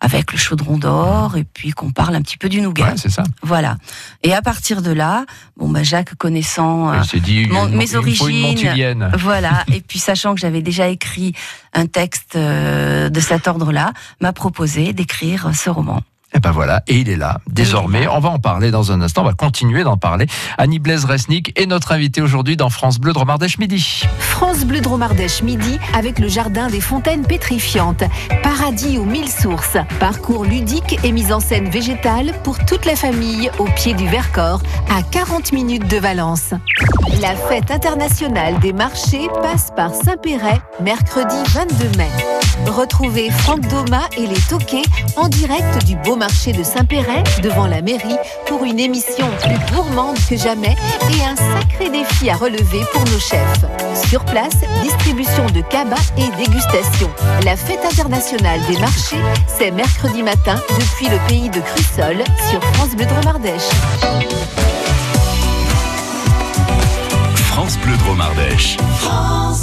avec 0.04 0.32
le 0.32 0.38
chaudron 0.38 0.78
d'or 0.78 1.36
et 1.36 1.44
puis 1.44 1.70
qu'on 1.70 1.92
parle 1.92 2.16
un 2.16 2.22
petit 2.22 2.36
peu 2.36 2.48
du 2.48 2.60
nougat. 2.60 2.86
Ouais, 2.88 2.92
c'est 2.96 3.08
ça. 3.08 3.22
Voilà. 3.42 3.76
Et 4.24 4.34
à 4.34 4.42
partir 4.42 4.82
de 4.82 4.90
là, 4.90 5.24
bon 5.56 5.68
ben 5.68 5.84
Jacques 5.84 6.16
connaissant 6.16 6.92
euh, 6.92 7.00
dit, 7.22 7.46
mon- 7.46 7.68
mes 7.68 7.92
une 7.92 7.96
origines. 7.98 9.10
Voilà, 9.18 9.64
et 9.72 9.80
puis 9.80 10.00
sachant 10.00 10.34
que 10.34 10.40
j'avais 10.40 10.60
déjà 10.62 10.88
écrit 10.88 11.34
un 11.72 11.86
texte 11.86 12.34
euh, 12.34 13.08
de 13.10 13.20
cet 13.20 13.46
ordre-là, 13.46 13.92
m'a 14.20 14.32
proposé 14.32 14.92
d'écrire 14.92 15.50
ce 15.54 15.70
roman. 15.70 16.00
Et 16.34 16.40
ben 16.40 16.50
voilà, 16.50 16.82
et 16.88 16.98
il 16.98 17.08
est 17.10 17.16
là, 17.16 17.38
désormais. 17.46 18.08
On 18.08 18.18
va 18.18 18.30
en 18.30 18.38
parler 18.38 18.70
dans 18.70 18.90
un 18.90 19.02
instant, 19.02 19.20
on 19.22 19.26
va 19.26 19.34
continuer 19.34 19.84
d'en 19.84 19.98
parler. 19.98 20.26
Annie 20.58 20.78
Blaise-Resnick 20.78 21.52
est 21.60 21.66
notre 21.66 21.92
invitée 21.92 22.22
aujourd'hui 22.22 22.56
dans 22.56 22.70
France 22.70 22.98
Bleu 22.98 23.12
de 23.12 23.18
Romardèche 23.18 23.58
Midi. 23.58 24.02
France 24.42 24.64
Bleu 24.64 24.80
Dromardèche 24.80 25.44
midi 25.44 25.78
avec 25.94 26.18
le 26.18 26.26
jardin 26.26 26.66
des 26.66 26.80
fontaines 26.80 27.24
pétrifiantes. 27.24 28.02
Paradis 28.42 28.98
aux 28.98 29.04
mille 29.04 29.30
sources. 29.30 29.76
Parcours 30.00 30.44
ludique 30.44 30.98
et 31.04 31.12
mise 31.12 31.30
en 31.30 31.38
scène 31.38 31.70
végétale 31.70 32.32
pour 32.42 32.58
toute 32.58 32.84
la 32.84 32.96
famille 32.96 33.52
au 33.60 33.66
pied 33.66 33.94
du 33.94 34.08
Vercors 34.08 34.60
à 34.90 35.00
40 35.04 35.52
minutes 35.52 35.86
de 35.86 35.96
Valence. 35.96 36.54
La 37.20 37.36
fête 37.36 37.70
internationale 37.70 38.58
des 38.58 38.72
marchés 38.72 39.28
passe 39.42 39.70
par 39.76 39.94
Saint-Péret 39.94 40.60
mercredi 40.80 41.36
22 41.54 41.96
mai. 41.96 42.10
Retrouvez 42.66 43.30
Franck 43.30 43.60
Doma 43.68 44.02
et 44.16 44.26
les 44.26 44.40
Toquets 44.48 44.82
en 45.16 45.28
direct 45.28 45.84
du 45.86 45.96
beau 45.96 46.16
marché 46.16 46.52
de 46.52 46.62
Saint-Péret 46.62 47.22
devant 47.42 47.66
la 47.66 47.80
mairie 47.80 48.16
pour 48.46 48.64
une 48.64 48.78
émission 48.78 49.26
plus 49.40 49.74
gourmande 49.74 50.16
que 50.28 50.36
jamais 50.36 50.76
et 51.10 51.24
un 51.24 51.36
sacré 51.36 51.90
défi 51.90 52.30
à 52.30 52.36
relever 52.36 52.82
pour 52.92 53.04
nos 53.04 53.18
chefs. 53.18 53.64
Place, 54.32 54.56
distribution 54.82 55.44
de 55.54 55.60
cabas 55.60 56.10
et 56.16 56.30
dégustation. 56.42 57.10
La 57.44 57.54
fête 57.54 57.84
internationale 57.84 58.60
des 58.66 58.78
marchés, 58.78 59.20
c'est 59.46 59.70
mercredi 59.70 60.22
matin 60.22 60.56
depuis 60.70 61.08
le 61.10 61.18
pays 61.28 61.50
de 61.50 61.60
Crussol 61.60 62.16
sur 62.50 62.62
France 62.72 62.96
Bleu 62.96 63.04
Dromardèche. 63.04 63.68
France 67.50 67.76
Bleu 67.84 67.94
Dromardèche. 67.98 68.78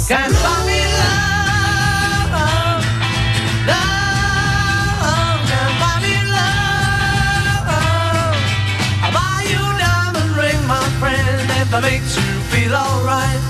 Can't 0.06 0.30
buy 0.44 0.62
me 0.66 0.82
love, 1.00 2.30
love, 3.66 3.90
can't 5.50 5.76
buy 5.80 5.96
me 6.00 6.14
love. 6.30 7.66
I'll 9.02 9.12
buy 9.12 9.42
you 9.50 9.58
a 9.58 9.78
diamond 9.82 10.32
ring, 10.36 10.60
my 10.68 10.86
friend, 11.00 11.50
if 11.60 11.74
it 11.74 11.82
makes 11.82 12.16
you 12.16 12.22
feel 12.52 12.72
alright. 12.72 13.49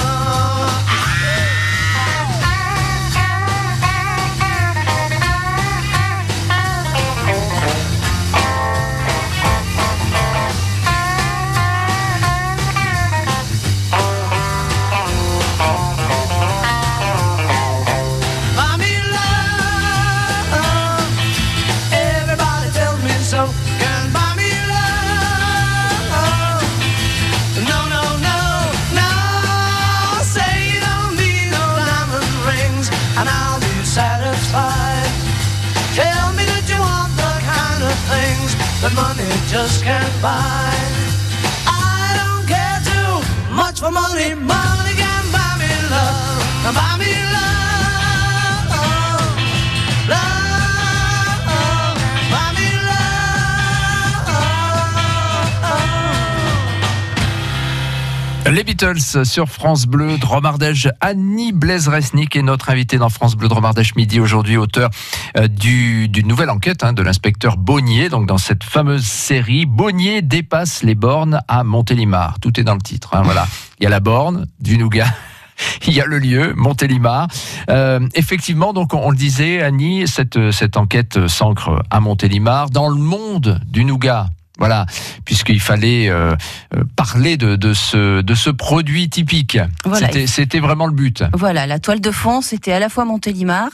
Sur 58.81 59.47
France 59.47 59.85
Bleu 59.85 60.17
Dromardèche. 60.17 60.87
Annie 61.01 61.51
Blaise-Resnick 61.51 62.35
est 62.35 62.41
notre 62.41 62.71
invitée 62.71 62.97
dans 62.97 63.09
France 63.09 63.35
Bleu 63.35 63.47
Dromardèche 63.47 63.93
midi 63.93 64.19
aujourd'hui, 64.19 64.57
auteur 64.57 64.89
euh, 65.37 65.47
du- 65.47 66.07
d'une 66.07 66.27
nouvelle 66.27 66.49
enquête 66.49 66.83
hein, 66.83 66.91
de 66.91 67.03
l'inspecteur 67.03 67.57
Bonnier. 67.57 68.09
Donc 68.09 68.25
dans 68.25 68.39
cette 68.39 68.63
fameuse 68.63 69.03
série, 69.05 69.67
Bonnier 69.67 70.23
dépasse 70.23 70.81
les 70.81 70.95
bornes 70.95 71.41
à 71.47 71.63
Montélimar. 71.63 72.39
Tout 72.39 72.59
est 72.59 72.63
dans 72.63 72.73
le 72.73 72.81
titre. 72.81 73.11
hein, 73.15 73.21
voilà, 73.21 73.45
il 73.79 73.83
y 73.83 73.85
a 73.85 73.89
la 73.91 73.99
borne 73.99 74.47
du 74.59 74.79
Nougat. 74.79 75.05
Il 75.85 75.93
y 75.93 76.01
a 76.01 76.05
le 76.07 76.17
lieu, 76.17 76.53
Montélimar. 76.55 77.27
Euh, 77.69 77.99
effectivement, 78.15 78.73
donc 78.73 78.95
on, 78.95 79.01
on 79.03 79.11
le 79.11 79.15
disait, 79.15 79.61
Annie, 79.61 80.07
cette, 80.07 80.49
cette 80.49 80.75
enquête 80.75 81.27
s'ancre 81.27 81.83
à 81.91 81.99
Montélimar, 81.99 82.71
dans 82.71 82.89
le 82.89 82.95
monde 82.95 83.59
du 83.67 83.85
Nougat. 83.85 84.25
Voilà, 84.59 84.85
puisqu'il 85.25 85.61
fallait 85.61 86.09
euh, 86.09 86.35
euh, 86.75 86.83
parler 86.95 87.37
de, 87.37 87.55
de, 87.55 87.73
ce, 87.73 88.21
de 88.21 88.35
ce 88.35 88.49
produit 88.49 89.09
typique. 89.09 89.57
Voilà. 89.85 90.09
C'était 90.27 90.59
vraiment 90.59 90.87
le 90.87 90.93
but. 90.93 91.23
Voilà, 91.33 91.65
la 91.65 91.79
toile 91.79 92.01
de 92.01 92.11
fond, 92.11 92.41
c'était 92.41 92.73
à 92.73 92.79
la 92.79 92.89
fois 92.89 93.05
Montélimar, 93.05 93.69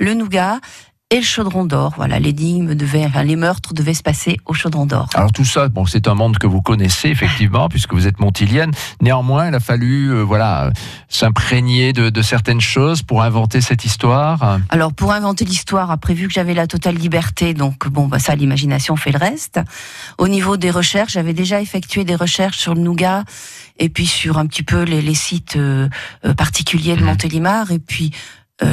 le 0.00 0.14
Nougat 0.14 0.58
et 1.12 1.16
le 1.16 1.22
Chaudron 1.22 1.66
d'Or. 1.66 1.92
Voilà, 1.96 2.18
l'énigme 2.18 2.74
devait, 2.74 3.04
enfin, 3.04 3.22
les 3.22 3.36
meurtres 3.36 3.74
devaient 3.74 3.92
se 3.92 4.02
passer 4.02 4.38
au 4.46 4.54
Chaudron 4.54 4.86
d'Or. 4.86 5.10
Alors 5.14 5.30
tout 5.30 5.44
ça, 5.44 5.68
bon, 5.68 5.84
c'est 5.84 6.08
un 6.08 6.14
monde 6.14 6.38
que 6.38 6.46
vous 6.46 6.62
connaissez 6.62 7.08
effectivement, 7.10 7.68
puisque 7.70 7.92
vous 7.92 8.06
êtes 8.06 8.18
montilienne. 8.18 8.70
Néanmoins, 9.02 9.48
il 9.48 9.54
a 9.54 9.60
fallu, 9.60 10.08
euh, 10.08 10.22
voilà, 10.22 10.72
s'imprégner 11.10 11.92
de, 11.92 12.08
de 12.08 12.22
certaines 12.22 12.62
choses 12.62 13.02
pour 13.02 13.22
inventer 13.22 13.60
cette 13.60 13.84
histoire. 13.84 14.58
Alors 14.70 14.94
pour 14.94 15.12
inventer 15.12 15.44
l'histoire, 15.44 15.90
après 15.90 16.14
vu 16.14 16.28
que 16.28 16.32
j'avais 16.32 16.54
la 16.54 16.66
totale 16.66 16.96
liberté, 16.96 17.52
donc 17.52 17.86
bon, 17.88 18.08
bah, 18.08 18.18
ça 18.18 18.34
l'imagination 18.34 18.96
fait 18.96 19.12
le 19.12 19.18
reste. 19.18 19.60
Au 20.16 20.28
niveau 20.28 20.56
des 20.56 20.70
recherches, 20.70 21.12
j'avais 21.12 21.34
déjà 21.34 21.60
effectué 21.60 22.04
des 22.04 22.14
recherches 22.14 22.56
sur 22.58 22.74
le 22.74 22.80
Nougat 22.80 23.24
et 23.78 23.90
puis 23.90 24.06
sur 24.06 24.38
un 24.38 24.46
petit 24.46 24.62
peu 24.62 24.82
les, 24.82 25.02
les 25.02 25.14
sites 25.14 25.56
euh, 25.56 25.88
euh, 26.24 26.32
particuliers 26.34 26.96
de 26.96 27.02
Mhm. 27.02 27.06
Montélimar. 27.08 27.70
Et 27.70 27.78
puis 27.78 28.12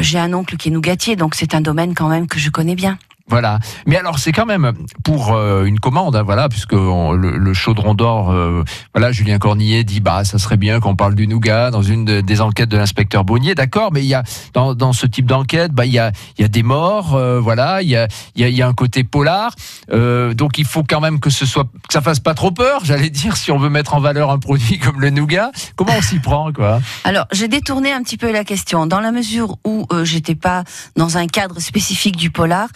j'ai 0.01 0.19
un 0.19 0.33
oncle 0.33 0.57
qui 0.57 0.69
est 0.69 0.71
nougatier, 0.71 1.15
donc 1.15 1.35
c'est 1.35 1.55
un 1.55 1.61
domaine 1.61 1.93
quand 1.93 2.09
même 2.09 2.27
que 2.27 2.39
je 2.39 2.49
connais 2.49 2.75
bien. 2.75 2.97
Voilà. 3.29 3.59
Mais 3.85 3.95
alors, 3.95 4.17
c'est 4.17 4.31
quand 4.31 4.47
même 4.47 4.73
pour 5.03 5.33
euh, 5.33 5.65
une 5.65 5.79
commande, 5.79 6.15
hein, 6.15 6.23
voilà, 6.23 6.49
puisque 6.49 6.73
le, 6.73 7.53
chaudron 7.53 7.93
d'or, 7.93 8.31
euh, 8.31 8.63
voilà, 8.93 9.11
Julien 9.11 9.37
Cornillet 9.37 9.83
dit, 9.83 9.99
bah, 9.99 10.23
ça 10.23 10.39
serait 10.39 10.57
bien 10.57 10.79
qu'on 10.79 10.95
parle 10.95 11.13
du 11.13 11.27
nougat 11.27 11.69
dans 11.69 11.83
une 11.83 12.05
de- 12.05 12.21
des 12.21 12.41
enquêtes 12.41 12.69
de 12.69 12.77
l'inspecteur 12.77 13.23
Bonnier, 13.23 13.53
d'accord, 13.53 13.91
mais 13.93 14.01
il 14.01 14.07
y 14.07 14.15
a 14.15 14.23
dans, 14.53 14.93
ce 14.93 15.05
type 15.05 15.27
d'enquête, 15.27 15.71
bah, 15.71 15.85
il 15.85 15.91
y 15.91 15.99
a, 15.99 16.11
il 16.37 16.41
y 16.41 16.45
a 16.45 16.47
des 16.47 16.63
morts, 16.63 17.13
euh, 17.15 17.39
voilà, 17.39 17.83
il 17.83 17.89
y 17.89 17.95
a, 17.95 18.07
il 18.35 18.41
y, 18.41 18.45
a, 18.45 18.49
y 18.49 18.61
a 18.63 18.67
un 18.67 18.73
côté 18.73 19.03
polar, 19.03 19.53
donc 19.91 20.57
il 20.57 20.65
faut 20.65 20.83
quand 20.83 20.99
même 20.99 21.19
que 21.19 21.29
ce 21.29 21.45
soit, 21.45 21.65
que 21.65 21.93
ça 21.93 22.01
fasse 22.01 22.19
pas 22.19 22.33
trop 22.33 22.51
peur, 22.51 22.81
j'allais 22.83 23.09
dire, 23.09 23.37
si 23.37 23.51
on 23.51 23.59
veut 23.59 23.69
mettre 23.69 23.93
en 23.93 23.99
valeur 23.99 24.31
un 24.31 24.39
produit 24.39 24.79
comme 24.79 24.99
le 24.99 25.11
nougat. 25.11 25.51
Comment 25.75 25.93
on 25.97 26.01
s'y 26.01 26.19
prend, 26.19 26.51
quoi? 26.51 26.81
Alors, 27.03 27.25
j'ai 27.31 27.47
détourné 27.47 27.91
un 27.91 28.01
petit 28.01 28.17
peu 28.17 28.31
la 28.31 28.43
question. 28.43 28.87
Dans 28.87 28.99
la 28.99 29.11
mesure 29.11 29.57
où 29.65 29.87
j'étais 30.03 30.35
pas 30.35 30.63
dans 30.95 31.17
un 31.17 31.27
cadre 31.27 31.59
spécifique 31.59 32.15
du 32.15 32.31
polar, 32.31 32.69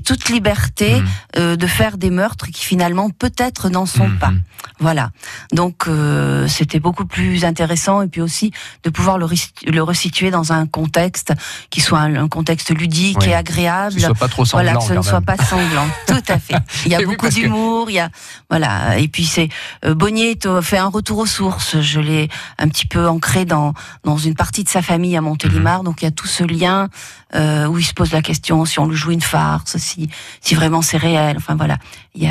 toute 0.00 0.28
liberté 0.28 1.00
Mhm. 1.00 1.06
euh, 1.36 1.56
de 1.56 1.66
faire 1.66 1.96
des 1.98 2.10
meurtres 2.10 2.46
qui 2.46 2.64
finalement 2.64 3.10
peut-être 3.10 3.68
n'en 3.68 3.86
sont 3.86 4.08
Mhm. 4.08 4.18
pas. 4.18 4.32
Voilà. 4.80 5.10
Donc 5.52 5.84
euh, 5.88 6.48
c'était 6.48 6.80
beaucoup 6.80 7.04
plus 7.06 7.44
intéressant 7.44 8.02
et 8.02 8.08
puis 8.08 8.20
aussi 8.20 8.52
de 8.82 8.90
pouvoir 8.90 9.18
le, 9.18 9.26
le 9.66 9.82
resituer 9.82 10.30
dans 10.30 10.52
un 10.52 10.66
contexte 10.66 11.32
qui 11.70 11.80
soit 11.80 12.00
un, 12.00 12.16
un 12.16 12.28
contexte 12.28 12.70
ludique 12.70 13.18
Oui. 13.20 13.26
et 13.28 13.30
Que 13.30 13.36
agréable. 13.36 13.92
ce 13.94 14.00
soit 14.00 14.14
pas 14.14 14.28
trop 14.28 14.44
sanglant, 14.44 14.72
Voilà, 14.72 14.78
que 14.80 14.92
ce 14.92 14.98
ne 14.98 15.02
soit 15.02 15.20
pas 15.20 15.36
sanglant. 15.36 15.86
Tout 16.06 16.22
à 16.28 16.38
fait. 16.38 16.56
Il 16.86 16.92
y 16.92 16.94
a 16.94 16.98
oui, 16.98 17.04
beaucoup 17.06 17.28
que- 17.28 17.34
d'humour, 17.34 17.90
il 17.90 17.94
y 17.94 18.00
a 18.00 18.10
voilà. 18.50 18.98
Et 18.98 19.08
puis 19.08 19.24
c'est 19.26 19.48
euh, 19.84 19.94
Bonnier 19.94 20.38
fait 20.62 20.78
un 20.78 20.88
retour 20.88 21.18
aux 21.18 21.26
sources. 21.26 21.80
Je 21.80 22.00
l'ai 22.00 22.28
un 22.58 22.68
petit 22.68 22.86
peu 22.86 23.06
ancré 23.08 23.44
dans 23.44 23.74
dans 24.04 24.16
une 24.18 24.34
partie 24.34 24.64
de 24.64 24.68
sa 24.68 24.82
famille 24.82 25.16
à 25.16 25.20
Montélimar. 25.20 25.78
Mhm. 25.80 25.84
Donc 25.84 26.02
il 26.02 26.04
y 26.04 26.08
a 26.08 26.10
tout 26.10 26.26
ce 26.26 26.42
lien 26.44 26.88
euh, 27.34 27.66
où 27.66 27.78
il 27.78 27.84
se 27.84 27.92
pose 27.94 28.12
la 28.12 28.22
question 28.22 28.64
si 28.64 28.78
on 28.78 28.86
lui 28.88 28.96
joue 28.96 29.10
une 29.10 29.20
farce, 29.20 29.73
si 29.78 30.54
vraiment 30.54 30.82
c'est 30.82 30.96
réel. 30.96 31.36
Enfin 31.36 31.54
voilà. 31.54 31.78
Il 32.14 32.22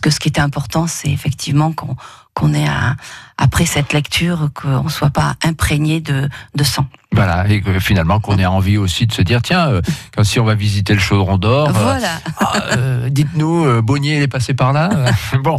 que 0.00 0.10
ce 0.10 0.18
qui 0.18 0.28
était 0.28 0.40
important, 0.40 0.86
c'est 0.86 1.10
effectivement 1.10 1.72
qu'on 1.72 1.96
qu'on 2.34 2.54
ait 2.54 2.66
un, 2.66 2.96
après 3.38 3.66
cette 3.66 3.92
lecture 3.92 4.50
qu'on 4.54 4.88
soit 4.88 5.10
pas 5.10 5.34
imprégné 5.44 6.00
de 6.00 6.28
de 6.54 6.64
sang. 6.64 6.86
Voilà, 7.14 7.46
et 7.48 7.60
que 7.60 7.78
finalement 7.78 8.20
qu'on 8.20 8.38
ait 8.38 8.46
envie 8.46 8.78
aussi 8.78 9.06
de 9.06 9.12
se 9.12 9.20
dire, 9.20 9.42
tiens, 9.42 9.68
euh, 9.68 9.82
quand 10.16 10.24
si 10.24 10.40
on 10.40 10.44
va 10.44 10.54
visiter 10.54 10.94
le 10.94 10.98
chaudron 10.98 11.36
d'or, 11.36 11.68
euh, 11.68 11.72
Voilà. 11.72 12.08
Ah, 12.40 12.52
euh, 12.78 13.10
dites-nous, 13.10 13.82
Bonnier 13.82 14.16
il 14.16 14.22
est 14.22 14.28
passé 14.28 14.54
par 14.54 14.72
là. 14.72 14.88
Bon, 15.42 15.58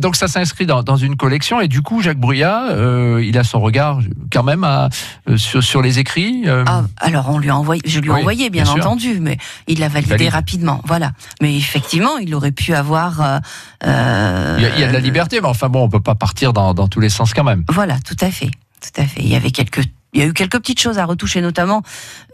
donc 0.00 0.14
ça 0.16 0.28
s'inscrit 0.28 0.66
dans, 0.66 0.82
dans 0.82 0.96
une 0.96 1.16
collection 1.16 1.60
et 1.60 1.68
du 1.68 1.80
coup 1.82 2.02
Jacques 2.02 2.18
euh, 2.22 3.22
il 3.24 3.36
a 3.38 3.44
son 3.44 3.60
regard 3.60 3.98
quand 4.32 4.42
même 4.42 4.62
à, 4.64 4.90
sur, 5.36 5.62
sur 5.62 5.82
les 5.82 5.98
écrits. 5.98 6.44
Ah, 6.66 6.82
alors 6.98 7.30
on 7.30 7.38
lui 7.38 7.50
a 7.50 7.56
envoyé, 7.56 7.82
je 7.84 7.98
lui 7.98 8.08
ai 8.08 8.12
Oui, 8.12 8.20
envoyé 8.20 8.50
bien, 8.50 8.66
entendu, 8.66 9.18
mais 9.20 9.38
il 9.66 9.80
l'a 9.80 9.88
validé 9.88 10.10
valide. 10.10 10.32
rapidement. 10.32 10.80
Voilà. 10.86 11.12
Mais 11.40 11.56
effectivement, 11.56 12.18
il 12.18 12.34
aurait 12.34 12.52
pu 12.52 12.74
avoir. 12.74 13.40
il, 13.84 13.88
y 13.88 13.90
a, 13.90 14.74
il 14.74 14.80
y 14.80 14.84
a 14.84 14.88
de 14.88 14.92
la 14.92 15.00
liberté, 15.00 15.40
mais 15.40 15.48
enfin 15.48 15.68
bon, 15.68 15.82
on 15.84 15.88
peut 15.88 16.00
pas 16.00 16.14
partir 16.14 16.52
dans, 16.52 16.74
dans 16.74 16.88
tous 16.88 17.00
les 17.00 17.08
sens 17.12 17.34
quand 17.34 17.44
même. 17.44 17.64
Voilà, 17.68 17.98
tout 18.00 18.16
à 18.20 18.30
fait, 18.30 18.50
tout 18.80 19.00
à 19.00 19.06
fait. 19.06 19.20
Il 19.20 19.28
y 19.28 19.36
avait 19.36 19.50
quelques, 19.50 19.82
il 20.12 20.20
y 20.20 20.24
a 20.24 20.26
eu 20.26 20.32
quelques 20.34 20.58
petites 20.58 20.80
choses 20.80 20.98
à 20.98 21.04
retoucher, 21.06 21.40
notamment 21.40 21.82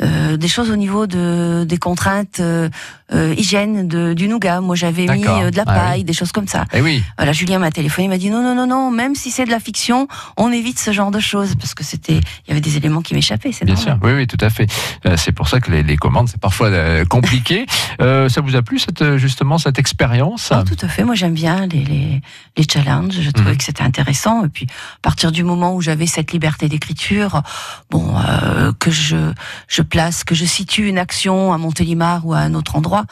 euh, 0.03 0.37
des 0.37 0.49
choses 0.49 0.71
au 0.71 0.77
niveau 0.77 1.07
de 1.07 1.65
des 1.67 1.79
contraintes 1.79 2.41
euh, 2.41 2.69
euh, 3.13 3.35
hygiène 3.39 3.87
de, 3.89 4.13
du 4.15 4.29
nougat. 4.29 4.61
Moi, 4.61 4.75
j'avais 4.77 5.07
mis 5.07 5.25
euh, 5.27 5.51
de 5.51 5.57
la 5.57 5.63
Ah 5.67 5.73
oui. 5.73 5.79
paille, 5.79 6.05
des 6.05 6.13
choses 6.13 6.33
comme 6.33 6.49
ça. 6.49 6.65
Eh 6.75 6.81
oui, 6.81 7.03
Voilà, 7.17 7.33
Julien 7.33 7.59
m'a 7.59 7.71
téléphoné, 7.71 8.07
il 8.07 8.09
m'a 8.11 8.19
dit 8.19 8.31
non, 8.31 8.43
non, 8.43 8.55
non, 8.55 8.67
non, 8.67 8.91
même 8.91 9.15
si 9.15 9.31
c'est 9.31 9.45
de 9.45 9.51
la 9.51 9.61
fiction, 9.61 10.09
on 10.37 10.51
évite 10.53 10.79
ce 10.79 10.93
genre 10.93 11.11
de 11.11 11.21
choses 11.21 11.55
parce 11.55 11.75
que 11.75 11.85
c'était, 11.85 12.17
il 12.19 12.49
y 12.49 12.51
avait 12.51 12.61
des 12.61 12.77
éléments 12.77 13.01
qui 13.01 13.15
m'échappaient, 13.15 13.53
c'est 13.53 13.65
bien 13.65 13.75
normal. 13.77 13.99
sûr. 14.01 14.09
Oui, 14.09 14.13
oui, 14.15 14.27
tout 14.27 14.37
à 14.45 14.51
fait. 14.51 14.67
Euh, 15.07 15.17
c'est 15.17 15.33
pour 15.33 15.49
ça 15.49 15.61
que 15.61 15.71
les, 15.71 15.83
les 15.83 15.97
commandes, 15.97 16.29
c'est 16.29 16.41
parfois 16.41 16.69
euh, 16.69 17.05
compliqué. 17.05 17.65
Euh, 18.01 18.29
ça 18.29 18.41
vous 18.43 18.55
a 18.55 18.63
plu 18.63 18.79
cette, 18.79 19.17
justement 19.17 19.59
cette 19.59 19.79
expérience? 19.81 20.51
Ah, 20.53 20.63
tout 20.65 20.77
à 20.83 20.89
fait. 20.89 21.03
Moi, 21.03 21.17
j'aime 21.17 21.33
bien 21.35 21.67
les, 21.67 21.83
les, 21.85 22.21
les 22.57 22.65
challenges. 22.71 23.21
Je 23.21 23.31
trouvais 23.33 23.51
Mhm. 23.53 23.57
que 23.57 23.65
c'était 23.65 23.83
intéressant. 23.83 24.45
Et 24.45 24.49
puis, 24.49 24.67
à 24.71 25.01
partir 25.03 25.33
du 25.33 25.43
moment 25.43 25.75
où 25.75 25.81
j'avais 25.81 26.07
cette 26.07 26.31
liberté 26.33 26.69
d'écriture, 26.69 27.43
bon, 27.91 28.15
euh, 28.19 28.73
que 28.79 28.91
je, 28.91 29.33
je 29.67 29.83
place, 29.83 30.25
que 30.25 30.35
je 30.35 30.45
situe 30.45 30.89
une 30.89 30.99
action 30.99 31.53
à 31.53 31.59
Montélimar 31.59 32.27
ou 32.27 32.35
à 32.35 32.39
un 32.39 32.55
autre 32.55 32.77
endroit, 32.77 33.05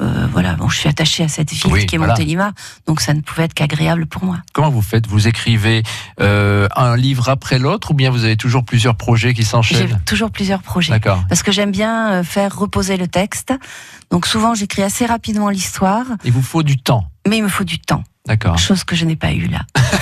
euh, 0.00 0.26
voilà. 0.32 0.54
Bon, 0.54 0.68
je 0.68 0.76
suis 0.78 0.88
attachée 0.88 1.22
à 1.22 1.28
cette 1.28 1.52
ville 1.52 1.72
Oui, 1.72 1.86
qui 1.86 1.94
est 1.94 1.98
voilà. 1.98 2.14
Montélimar, 2.14 2.52
donc 2.86 3.00
ça 3.00 3.14
ne 3.14 3.20
pouvait 3.20 3.44
être 3.44 3.54
qu'agréable 3.54 4.06
pour 4.06 4.24
moi. 4.24 4.38
Comment 4.52 4.70
vous 4.70 4.82
faites? 4.82 5.06
Vous 5.06 5.28
écrivez 5.28 5.82
euh, 6.20 6.66
un 6.74 6.96
livre 6.96 7.28
après 7.28 7.58
l'autre 7.60 7.92
ou 7.92 7.94
bien 7.94 8.10
vous 8.10 8.24
avez 8.24 8.36
toujours 8.36 8.64
plusieurs 8.64 8.96
projets 8.96 9.34
qui 9.34 9.42
J'ai 9.42 9.48
s'enchaînent 9.48 10.00
toujours 10.04 10.30
plusieurs 10.32 10.62
projets. 10.62 10.90
D'accord. 10.92 11.22
Parce 11.28 11.42
que 11.44 11.52
j'aime 11.52 11.70
bien 11.70 12.12
euh, 12.12 12.24
faire 12.24 12.56
reposer 12.56 12.96
le 12.96 13.06
texte. 13.06 13.52
Donc 14.10 14.26
souvent, 14.26 14.54
j'écris 14.54 14.82
assez 14.82 15.06
rapidement 15.06 15.48
l'histoire, 15.48 16.04
Il 16.24 16.32
vous 16.32 16.42
faut 16.42 16.62
du 16.64 16.76
temps. 16.76 17.06
mais 17.28 17.36
il 17.38 17.42
me 17.44 17.48
faut 17.48 17.64
du 17.64 17.78
temps. 17.78 18.02
D'accord. 18.26 18.58
Chose 18.58 18.84
que 18.84 18.96
je 18.96 19.04
n'ai 19.04 19.16
pas 19.16 19.32
eu 19.32 19.46
là. 19.48 19.60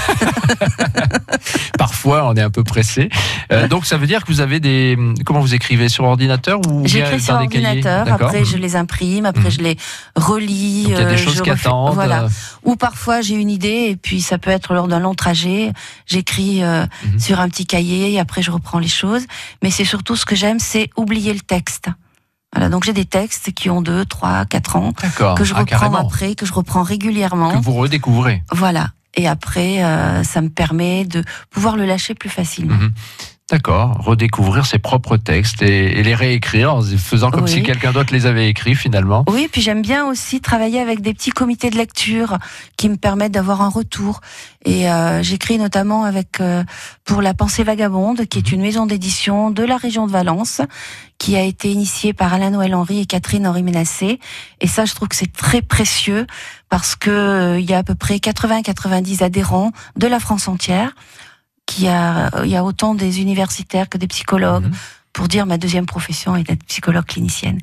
Parfois, 1.78 2.26
on 2.28 2.34
est 2.34 2.40
un 2.42 2.50
peu 2.50 2.64
pressé. 2.64 3.08
Euh, 3.50 3.68
donc, 3.68 3.86
ça 3.86 3.96
veut 3.96 4.06
dire 4.06 4.22
que 4.24 4.28
vous 4.32 4.40
avez 4.40 4.60
des. 4.60 4.96
Comment 5.24 5.40
vous 5.40 5.54
écrivez 5.54 5.88
sur 5.88 6.04
ordinateur 6.04 6.60
ou 6.68 6.86
J'écris 6.86 7.20
sur 7.20 7.36
des 7.38 7.44
ordinateur, 7.44 8.06
après 8.12 8.44
je 8.44 8.56
les 8.56 8.76
imprime, 8.76 9.26
après 9.26 9.44
Mhm. 9.44 9.50
je 9.50 9.60
les 9.60 9.76
relis. 10.16 10.84
Il 10.86 10.90
y 10.90 10.94
a 10.94 11.04
des 11.04 11.14
euh, 11.14 11.16
choses 11.16 11.40
qui 11.42 11.50
refais- 11.50 11.66
attendent. 11.66 11.94
Voilà. 11.94 12.22
euh, 12.24 12.28
Ou 12.64 12.76
parfois 12.76 13.20
j'ai 13.20 13.34
une 13.34 13.50
idée 13.50 13.88
et 13.90 13.96
puis 13.96 14.20
ça 14.20 14.38
peut 14.38 14.50
être 14.50 14.74
lors 14.74 14.88
d'un 14.88 15.00
long 15.00 15.14
trajet. 15.14 15.72
J'écris 16.06 16.62
euh, 16.62 16.84
Mhm. 17.04 17.18
sur 17.18 17.40
un 17.40 17.48
petit 17.48 17.66
cahier 17.66 18.12
et 18.12 18.20
après 18.20 18.42
je 18.42 18.50
reprends 18.50 18.78
les 18.78 18.88
choses. 18.88 19.22
Mais 19.62 19.70
c'est 19.70 19.84
surtout 19.84 20.16
ce 20.16 20.24
que 20.24 20.36
j'aime, 20.36 20.58
c'est 20.58 20.90
oublier 20.96 21.32
le 21.32 21.40
texte. 21.40 21.86
Voilà, 22.54 22.68
donc 22.68 22.84
j'ai 22.84 22.92
des 22.92 23.06
textes 23.06 23.52
qui 23.52 23.70
ont 23.70 23.80
deux, 23.80 24.04
trois, 24.04 24.44
quatre 24.44 24.76
ans 24.76 24.92
D'accord. 25.00 25.34
que 25.36 25.44
je 25.44 25.54
Ah, 25.56 25.60
reprends 25.60 25.94
après, 25.94 26.34
que 26.34 26.44
je 26.44 26.52
reprends 26.52 26.82
régulièrement. 26.82 27.50
Que 27.52 27.64
vous 27.64 27.72
redécouvrez. 27.72 28.42
Voilà. 28.52 28.90
Et 29.14 29.28
après, 29.28 29.84
euh, 29.84 30.22
ça 30.22 30.40
me 30.40 30.48
permet 30.48 31.04
de 31.04 31.22
pouvoir 31.50 31.76
le 31.76 31.84
lâcher 31.84 32.14
plus 32.14 32.30
facilement. 32.30 32.74
Mhm. 32.76 32.92
D'accord, 33.50 33.98
redécouvrir 34.02 34.64
ses 34.64 34.78
propres 34.78 35.18
textes 35.18 35.60
et, 35.60 35.98
et 35.98 36.02
les 36.02 36.14
réécrire 36.14 36.74
en 36.74 36.80
faisant 36.80 37.30
comme 37.30 37.44
Oui. 37.44 37.50
si 37.50 37.62
quelqu'un 37.62 37.92
d'autre 37.92 38.14
les 38.14 38.24
avait 38.24 38.48
écrits 38.48 38.74
finalement. 38.74 39.26
Oui, 39.28 39.46
puis 39.52 39.60
j'aime 39.60 39.82
bien 39.82 40.06
aussi 40.06 40.40
travailler 40.40 40.80
avec 40.80 41.02
des 41.02 41.12
petits 41.12 41.32
comités 41.32 41.68
de 41.68 41.76
lecture 41.76 42.38
qui 42.78 42.88
me 42.88 42.96
permettent 42.96 43.32
d'avoir 43.32 43.60
un 43.60 43.68
retour. 43.68 44.22
Et 44.64 44.88
euh, 44.88 45.22
j'écris 45.22 45.58
notamment 45.58 46.04
avec 46.04 46.40
euh, 46.40 46.64
pour 47.04 47.20
la 47.20 47.34
Pensée 47.34 47.62
vagabonde, 47.62 48.24
qui 48.26 48.38
est 48.38 48.52
une 48.52 48.62
maison 48.62 48.86
d'édition 48.86 49.50
de 49.50 49.64
la 49.64 49.76
région 49.76 50.06
de 50.06 50.12
Valence, 50.12 50.62
qui 51.18 51.36
a 51.36 51.42
été 51.42 51.70
initiée 51.70 52.14
par 52.14 52.32
Alain 52.32 52.50
Noël 52.50 52.74
Henry 52.74 53.00
et 53.00 53.06
Catherine 53.06 53.46
Henri 53.46 53.62
Ménassé. 53.62 54.18
Et 54.60 54.66
ça, 54.66 54.86
je 54.86 54.94
trouve 54.94 55.08
que 55.08 55.16
c'est 55.16 55.32
très 55.32 55.60
précieux 55.60 56.26
parce 56.72 56.96
que 56.96 57.10
euh, 57.10 57.60
il 57.60 57.68
y 57.68 57.74
a 57.74 57.78
à 57.78 57.82
peu 57.82 57.94
près 57.94 58.16
80-90 58.16 59.22
adhérents 59.22 59.72
de 59.96 60.06
la 60.06 60.18
France 60.18 60.48
entière. 60.48 60.94
Qui 61.66 61.86
a, 61.86 62.30
il 62.44 62.50
y 62.50 62.56
a 62.56 62.64
autant 62.64 62.94
des 62.94 63.20
universitaires 63.20 63.90
que 63.90 63.98
des 63.98 64.06
psychologues 64.06 64.64
Mhm. 64.64 64.72
pour 65.12 65.28
dire 65.28 65.44
ma 65.44 65.58
deuxième 65.58 65.84
profession 65.84 66.34
est 66.34 66.44
d'être 66.44 66.64
psychologue 66.64 67.04
clinicienne. 67.04 67.58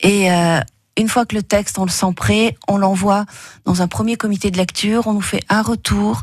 Et 0.00 0.30
euh, 0.30 0.60
une 0.98 1.08
fois 1.08 1.24
que 1.24 1.34
le 1.34 1.42
texte, 1.42 1.78
on 1.78 1.86
le 1.86 1.90
sent 1.90 2.12
prêt, 2.14 2.54
on 2.68 2.76
l'envoie 2.76 3.24
dans 3.64 3.80
un 3.80 3.88
premier 3.88 4.16
comité 4.16 4.50
de 4.50 4.58
lecture, 4.58 5.06
on 5.06 5.14
nous 5.14 5.22
fait 5.22 5.42
un 5.48 5.62
retour, 5.62 6.20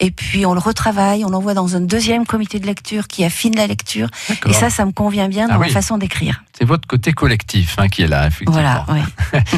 et 0.00 0.10
puis 0.10 0.46
on 0.46 0.54
le 0.54 0.60
retravaille, 0.60 1.24
on 1.24 1.30
l'envoie 1.30 1.54
dans 1.54 1.76
un 1.76 1.80
deuxième 1.80 2.26
comité 2.26 2.58
de 2.60 2.66
lecture 2.66 3.06
qui 3.08 3.24
affine 3.24 3.56
la 3.56 3.66
lecture. 3.66 4.08
Et 4.46 4.52
ça, 4.52 4.70
ça 4.70 4.84
me 4.84 4.92
convient 4.92 5.28
bien 5.28 5.48
dans 5.48 5.54
Ah 5.54 5.58
ma 5.58 5.66
oui. 5.66 5.70
façon 5.72 5.98
d'écrire. 5.98 6.42
C'est 6.56 6.64
votre 6.64 6.88
côté 6.88 7.12
collectif 7.12 7.76
hein, 7.78 7.88
qui 7.88 8.02
est 8.02 8.08
là, 8.08 8.26
effectivement. 8.26 8.52
Voilà, 8.60 8.84
oui. 8.92 9.00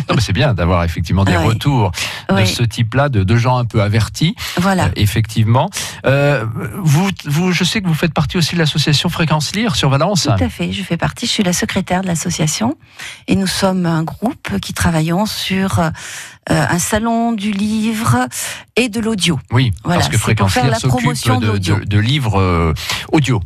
Non, 0.08 0.14
mais 0.14 0.20
c'est 0.20 0.32
bien 0.34 0.52
d'avoir 0.54 0.84
effectivement 0.84 1.24
des 1.24 1.36
Oui. 1.36 1.44
retours 1.44 1.92
de 2.30 2.44
ce 2.44 2.62
type-là, 2.62 3.08
de, 3.08 3.22
de 3.24 3.36
gens 3.36 3.56
un 3.56 3.64
peu 3.64 3.82
avertis, 3.82 4.34
voilà. 4.58 4.84
euh, 4.86 4.90
effectivement. 4.96 5.70
Euh, 6.06 6.44
vous, 6.82 7.08
vous, 7.26 7.52
je 7.52 7.64
sais 7.64 7.80
que 7.80 7.86
vous 7.88 7.94
faites 7.94 8.12
partie 8.14 8.36
aussi 8.36 8.54
de 8.54 8.58
l'association 8.60 9.08
Fréquence 9.08 9.54
Lire 9.54 9.76
sur 9.76 9.88
Valence. 9.88 10.24
Tout 10.24 10.44
à 10.44 10.48
fait, 10.48 10.72
je 10.72 10.82
fais 10.82 10.96
partie, 10.96 11.26
je 11.26 11.30
suis 11.32 11.42
la 11.42 11.52
secrétaire 11.52 12.02
de 12.02 12.06
l'association 12.06 12.76
et 13.28 13.36
nous 13.36 13.46
sommes 13.46 13.86
un 13.86 14.02
groupe 14.02 14.58
qui 14.60 14.72
travaillons 14.74 15.26
sur 15.26 15.78
euh, 15.80 15.90
un 16.48 16.78
salon 16.78 17.32
du 17.32 17.50
livre 17.52 18.26
et 18.76 18.88
de 18.88 19.00
l'audio. 19.00 19.38
Oui, 19.52 19.72
Voilà, 19.84 20.00
parce 20.00 20.10
que 20.10 20.18
la 20.70 20.78
s'occupe 20.78 20.98
promotion 20.98 21.38
de 21.40 21.58
de, 21.58 21.84
de- 21.84 21.98
livres 21.98 22.38
euh, 22.40 22.72
audio. 23.12 23.40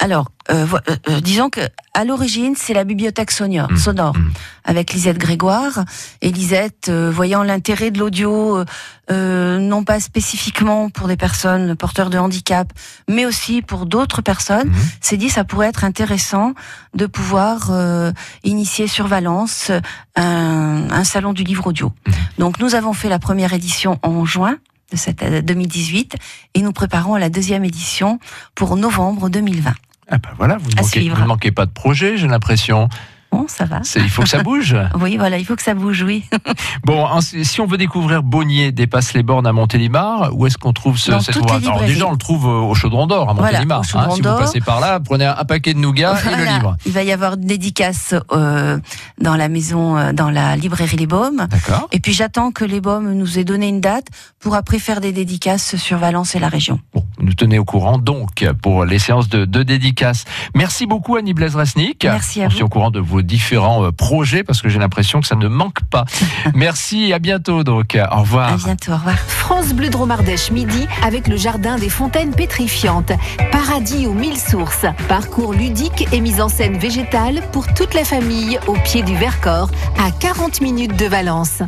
Alors, 0.00 0.26
euh, 0.50 0.66
euh, 1.08 1.20
disons 1.20 1.48
que 1.50 1.60
à 1.94 2.04
l'origine, 2.04 2.54
c'est 2.58 2.74
la 2.74 2.82
bibliothèque 2.84 3.30
sonore, 3.30 3.70
Mm, 3.70 3.76
sonore 3.76 4.16
mm. 4.16 4.32
avec 4.64 4.92
Lisette 4.92 5.16
Grégoire. 5.18 5.84
Et 6.20 6.30
Lisette, 6.32 6.88
euh, 6.88 7.10
voyant 7.14 7.42
l'intérêt 7.44 7.90
de 7.92 7.98
l'audio, 8.00 8.64
non 9.08 9.84
pas 9.84 10.00
spécifiquement 10.00 10.90
pour 10.90 11.06
des 11.08 11.16
personnes 11.16 11.76
porteurs 11.76 12.10
de 12.10 12.18
handicap, 12.18 12.72
mais 13.08 13.24
aussi 13.24 13.62
pour 13.62 13.86
d'autres 13.86 14.20
personnes, 14.20 14.68
Mhm. 14.68 14.74
s'est 15.00 15.16
dit 15.16 15.30
ça 15.30 15.44
pourrait 15.44 15.68
être 15.68 15.84
intéressant 15.84 16.54
de 16.94 17.06
pouvoir 17.06 17.70
initier 18.42 18.88
sur 18.88 19.06
Valence 19.06 19.70
un, 20.16 20.90
un 20.90 21.04
salon 21.04 21.32
du 21.32 21.44
livre 21.44 21.68
audio. 21.68 21.92
Donc, 22.38 22.58
nous 22.58 22.74
avons 22.74 22.92
fait 22.92 23.08
la 23.08 23.20
première 23.20 23.52
édition 23.52 23.98
en 24.02 24.24
juin 24.24 24.56
de 24.94 24.98
cette 24.98 25.22
euh, 25.22 25.42
2018 25.42 26.16
et 26.54 26.62
nous 26.62 26.72
préparons 26.72 27.16
la 27.16 27.28
deuxième 27.28 27.64
édition 27.64 28.18
pour 28.54 28.76
novembre 28.76 29.28
2020. 29.28 29.72
Ah 30.08 30.18
ben 30.18 30.30
voilà, 30.36 30.58
vous 30.58 30.70
ne 30.70 30.76
manquez, 30.76 30.88
suivre. 30.88 31.16
vous 31.16 31.22
ne 31.22 31.26
manquez 31.26 31.50
pas 31.50 31.66
de 31.66 31.70
projet, 31.70 32.16
j'ai 32.16 32.28
l'impression. 32.28 32.88
Bon, 33.34 33.46
ça 33.48 33.64
va. 33.64 33.80
Il 33.96 34.08
faut 34.08 34.22
que 34.22 34.28
ça 34.28 34.42
bouge. 34.42 34.76
Oui, 35.00 35.16
voilà, 35.16 35.38
il 35.38 35.44
faut 35.44 35.56
que 35.56 35.62
ça 35.62 35.74
bouge, 35.74 36.02
oui. 36.02 36.24
Bon, 36.84 37.06
si 37.20 37.60
on 37.60 37.66
veut 37.66 37.76
découvrir 37.76 38.22
Bonnier 38.22 38.70
dépasse 38.72 39.12
les 39.14 39.22
bornes 39.22 39.46
à 39.46 39.52
Montélimar, 39.52 40.30
où 40.34 40.46
est-ce 40.46 40.56
qu'on 40.58 40.72
trouve 40.72 40.98
ce, 40.98 41.10
Dans 41.10 41.20
cet 41.20 41.34
toutes 41.34 41.44
ouvrage 41.44 41.62
les 41.62 41.66
Alors 41.68 41.82
déjà, 41.84 42.06
on 42.06 42.12
le 42.12 42.16
trouve 42.18 42.46
euh, 42.46 42.50
au 42.70 42.74
Chaudron 42.74 43.06
d'Or 43.06 43.30
à 43.30 43.32
Voilà, 43.34 43.50
Montélimar. 43.58 43.80
au 43.80 43.82
Chaudron 43.82 44.14
Si 44.14 44.22
vous 44.22 44.28
passez 44.28 44.60
par 44.60 44.80
là, 44.80 45.00
prenez 45.00 45.24
un, 45.24 45.34
un 45.38 45.44
paquet 45.44 45.74
de 45.74 45.78
nougat 45.78 46.12
et 46.20 46.24
le 46.30 46.36
Voilà. 46.36 46.52
livre. 46.52 46.76
Il 46.86 46.92
va 46.92 47.02
y 47.02 47.12
avoir 47.12 47.34
une 47.34 47.44
dédicace 47.46 48.14
euh, 48.32 48.78
dans 49.20 49.36
la 49.36 49.48
maison, 49.48 49.96
euh, 49.98 50.12
dans 50.12 50.30
la 50.30 50.56
librairie 50.56 50.96
Les 50.96 51.06
Baumes. 51.06 51.46
D'accord. 51.50 51.88
Et 51.92 52.00
puis 52.00 52.12
j'attends 52.12 52.50
que 52.52 52.64
Les 52.64 52.80
Baumes 52.80 53.12
nous 53.12 53.38
ait 53.38 53.44
donné 53.44 53.68
une 53.68 53.80
date 53.80 54.06
pour 54.40 54.54
après 54.54 54.78
faire 54.78 55.00
des 55.00 55.12
dédicaces 55.12 55.76
sur 55.76 55.98
Valence 55.98 56.34
et 56.34 56.38
la 56.38 56.48
région. 56.48 56.78
Bon, 56.94 57.03
nous 57.20 57.34
tenez 57.34 57.58
au 57.58 57.64
courant 57.64 57.98
donc 57.98 58.44
pour 58.62 58.84
les 58.84 58.98
séances 58.98 59.28
de, 59.28 59.44
de 59.44 59.62
dédicaces. 59.62 60.24
Merci 60.54 60.86
beaucoup 60.86 61.16
Annie 61.16 61.34
Blaise-Resnick. 61.34 62.04
Merci 62.04 62.42
à 62.42 62.46
On 62.46 62.48
vous. 62.48 62.58
est 62.58 62.62
au 62.62 62.68
courant 62.68 62.90
de 62.90 63.00
vos 63.00 63.22
différents 63.22 63.84
euh, 63.84 63.92
projets 63.92 64.42
parce 64.44 64.62
que 64.62 64.68
j'ai 64.68 64.78
l'impression 64.78 65.20
que 65.20 65.26
ça 65.26 65.36
ne 65.36 65.48
manque 65.48 65.82
pas. 65.90 66.04
Merci 66.54 67.04
et 67.10 67.14
à 67.14 67.18
bientôt 67.18 67.64
donc. 67.64 67.98
Au 68.12 68.20
revoir. 68.20 68.52
À 68.52 68.56
bientôt, 68.56 68.92
au 68.92 68.96
revoir. 68.96 69.18
France 69.18 69.72
Bleu 69.74 69.88
Dromardèche 69.90 70.50
midi 70.50 70.86
avec 71.02 71.28
le 71.28 71.36
jardin 71.36 71.76
des 71.76 71.88
fontaines 71.88 72.34
pétrifiantes. 72.34 73.12
Paradis 73.52 74.06
aux 74.06 74.14
mille 74.14 74.38
sources. 74.38 74.86
Parcours 75.08 75.52
ludique 75.52 76.06
et 76.12 76.20
mise 76.20 76.40
en 76.40 76.48
scène 76.48 76.78
végétale 76.78 77.42
pour 77.52 77.66
toute 77.74 77.94
la 77.94 78.04
famille 78.04 78.58
au 78.66 78.74
pied 78.74 79.02
du 79.02 79.16
Vercors 79.16 79.70
à 79.98 80.10
40 80.10 80.60
minutes 80.60 80.96
de 80.96 81.06
Valence. 81.06 81.62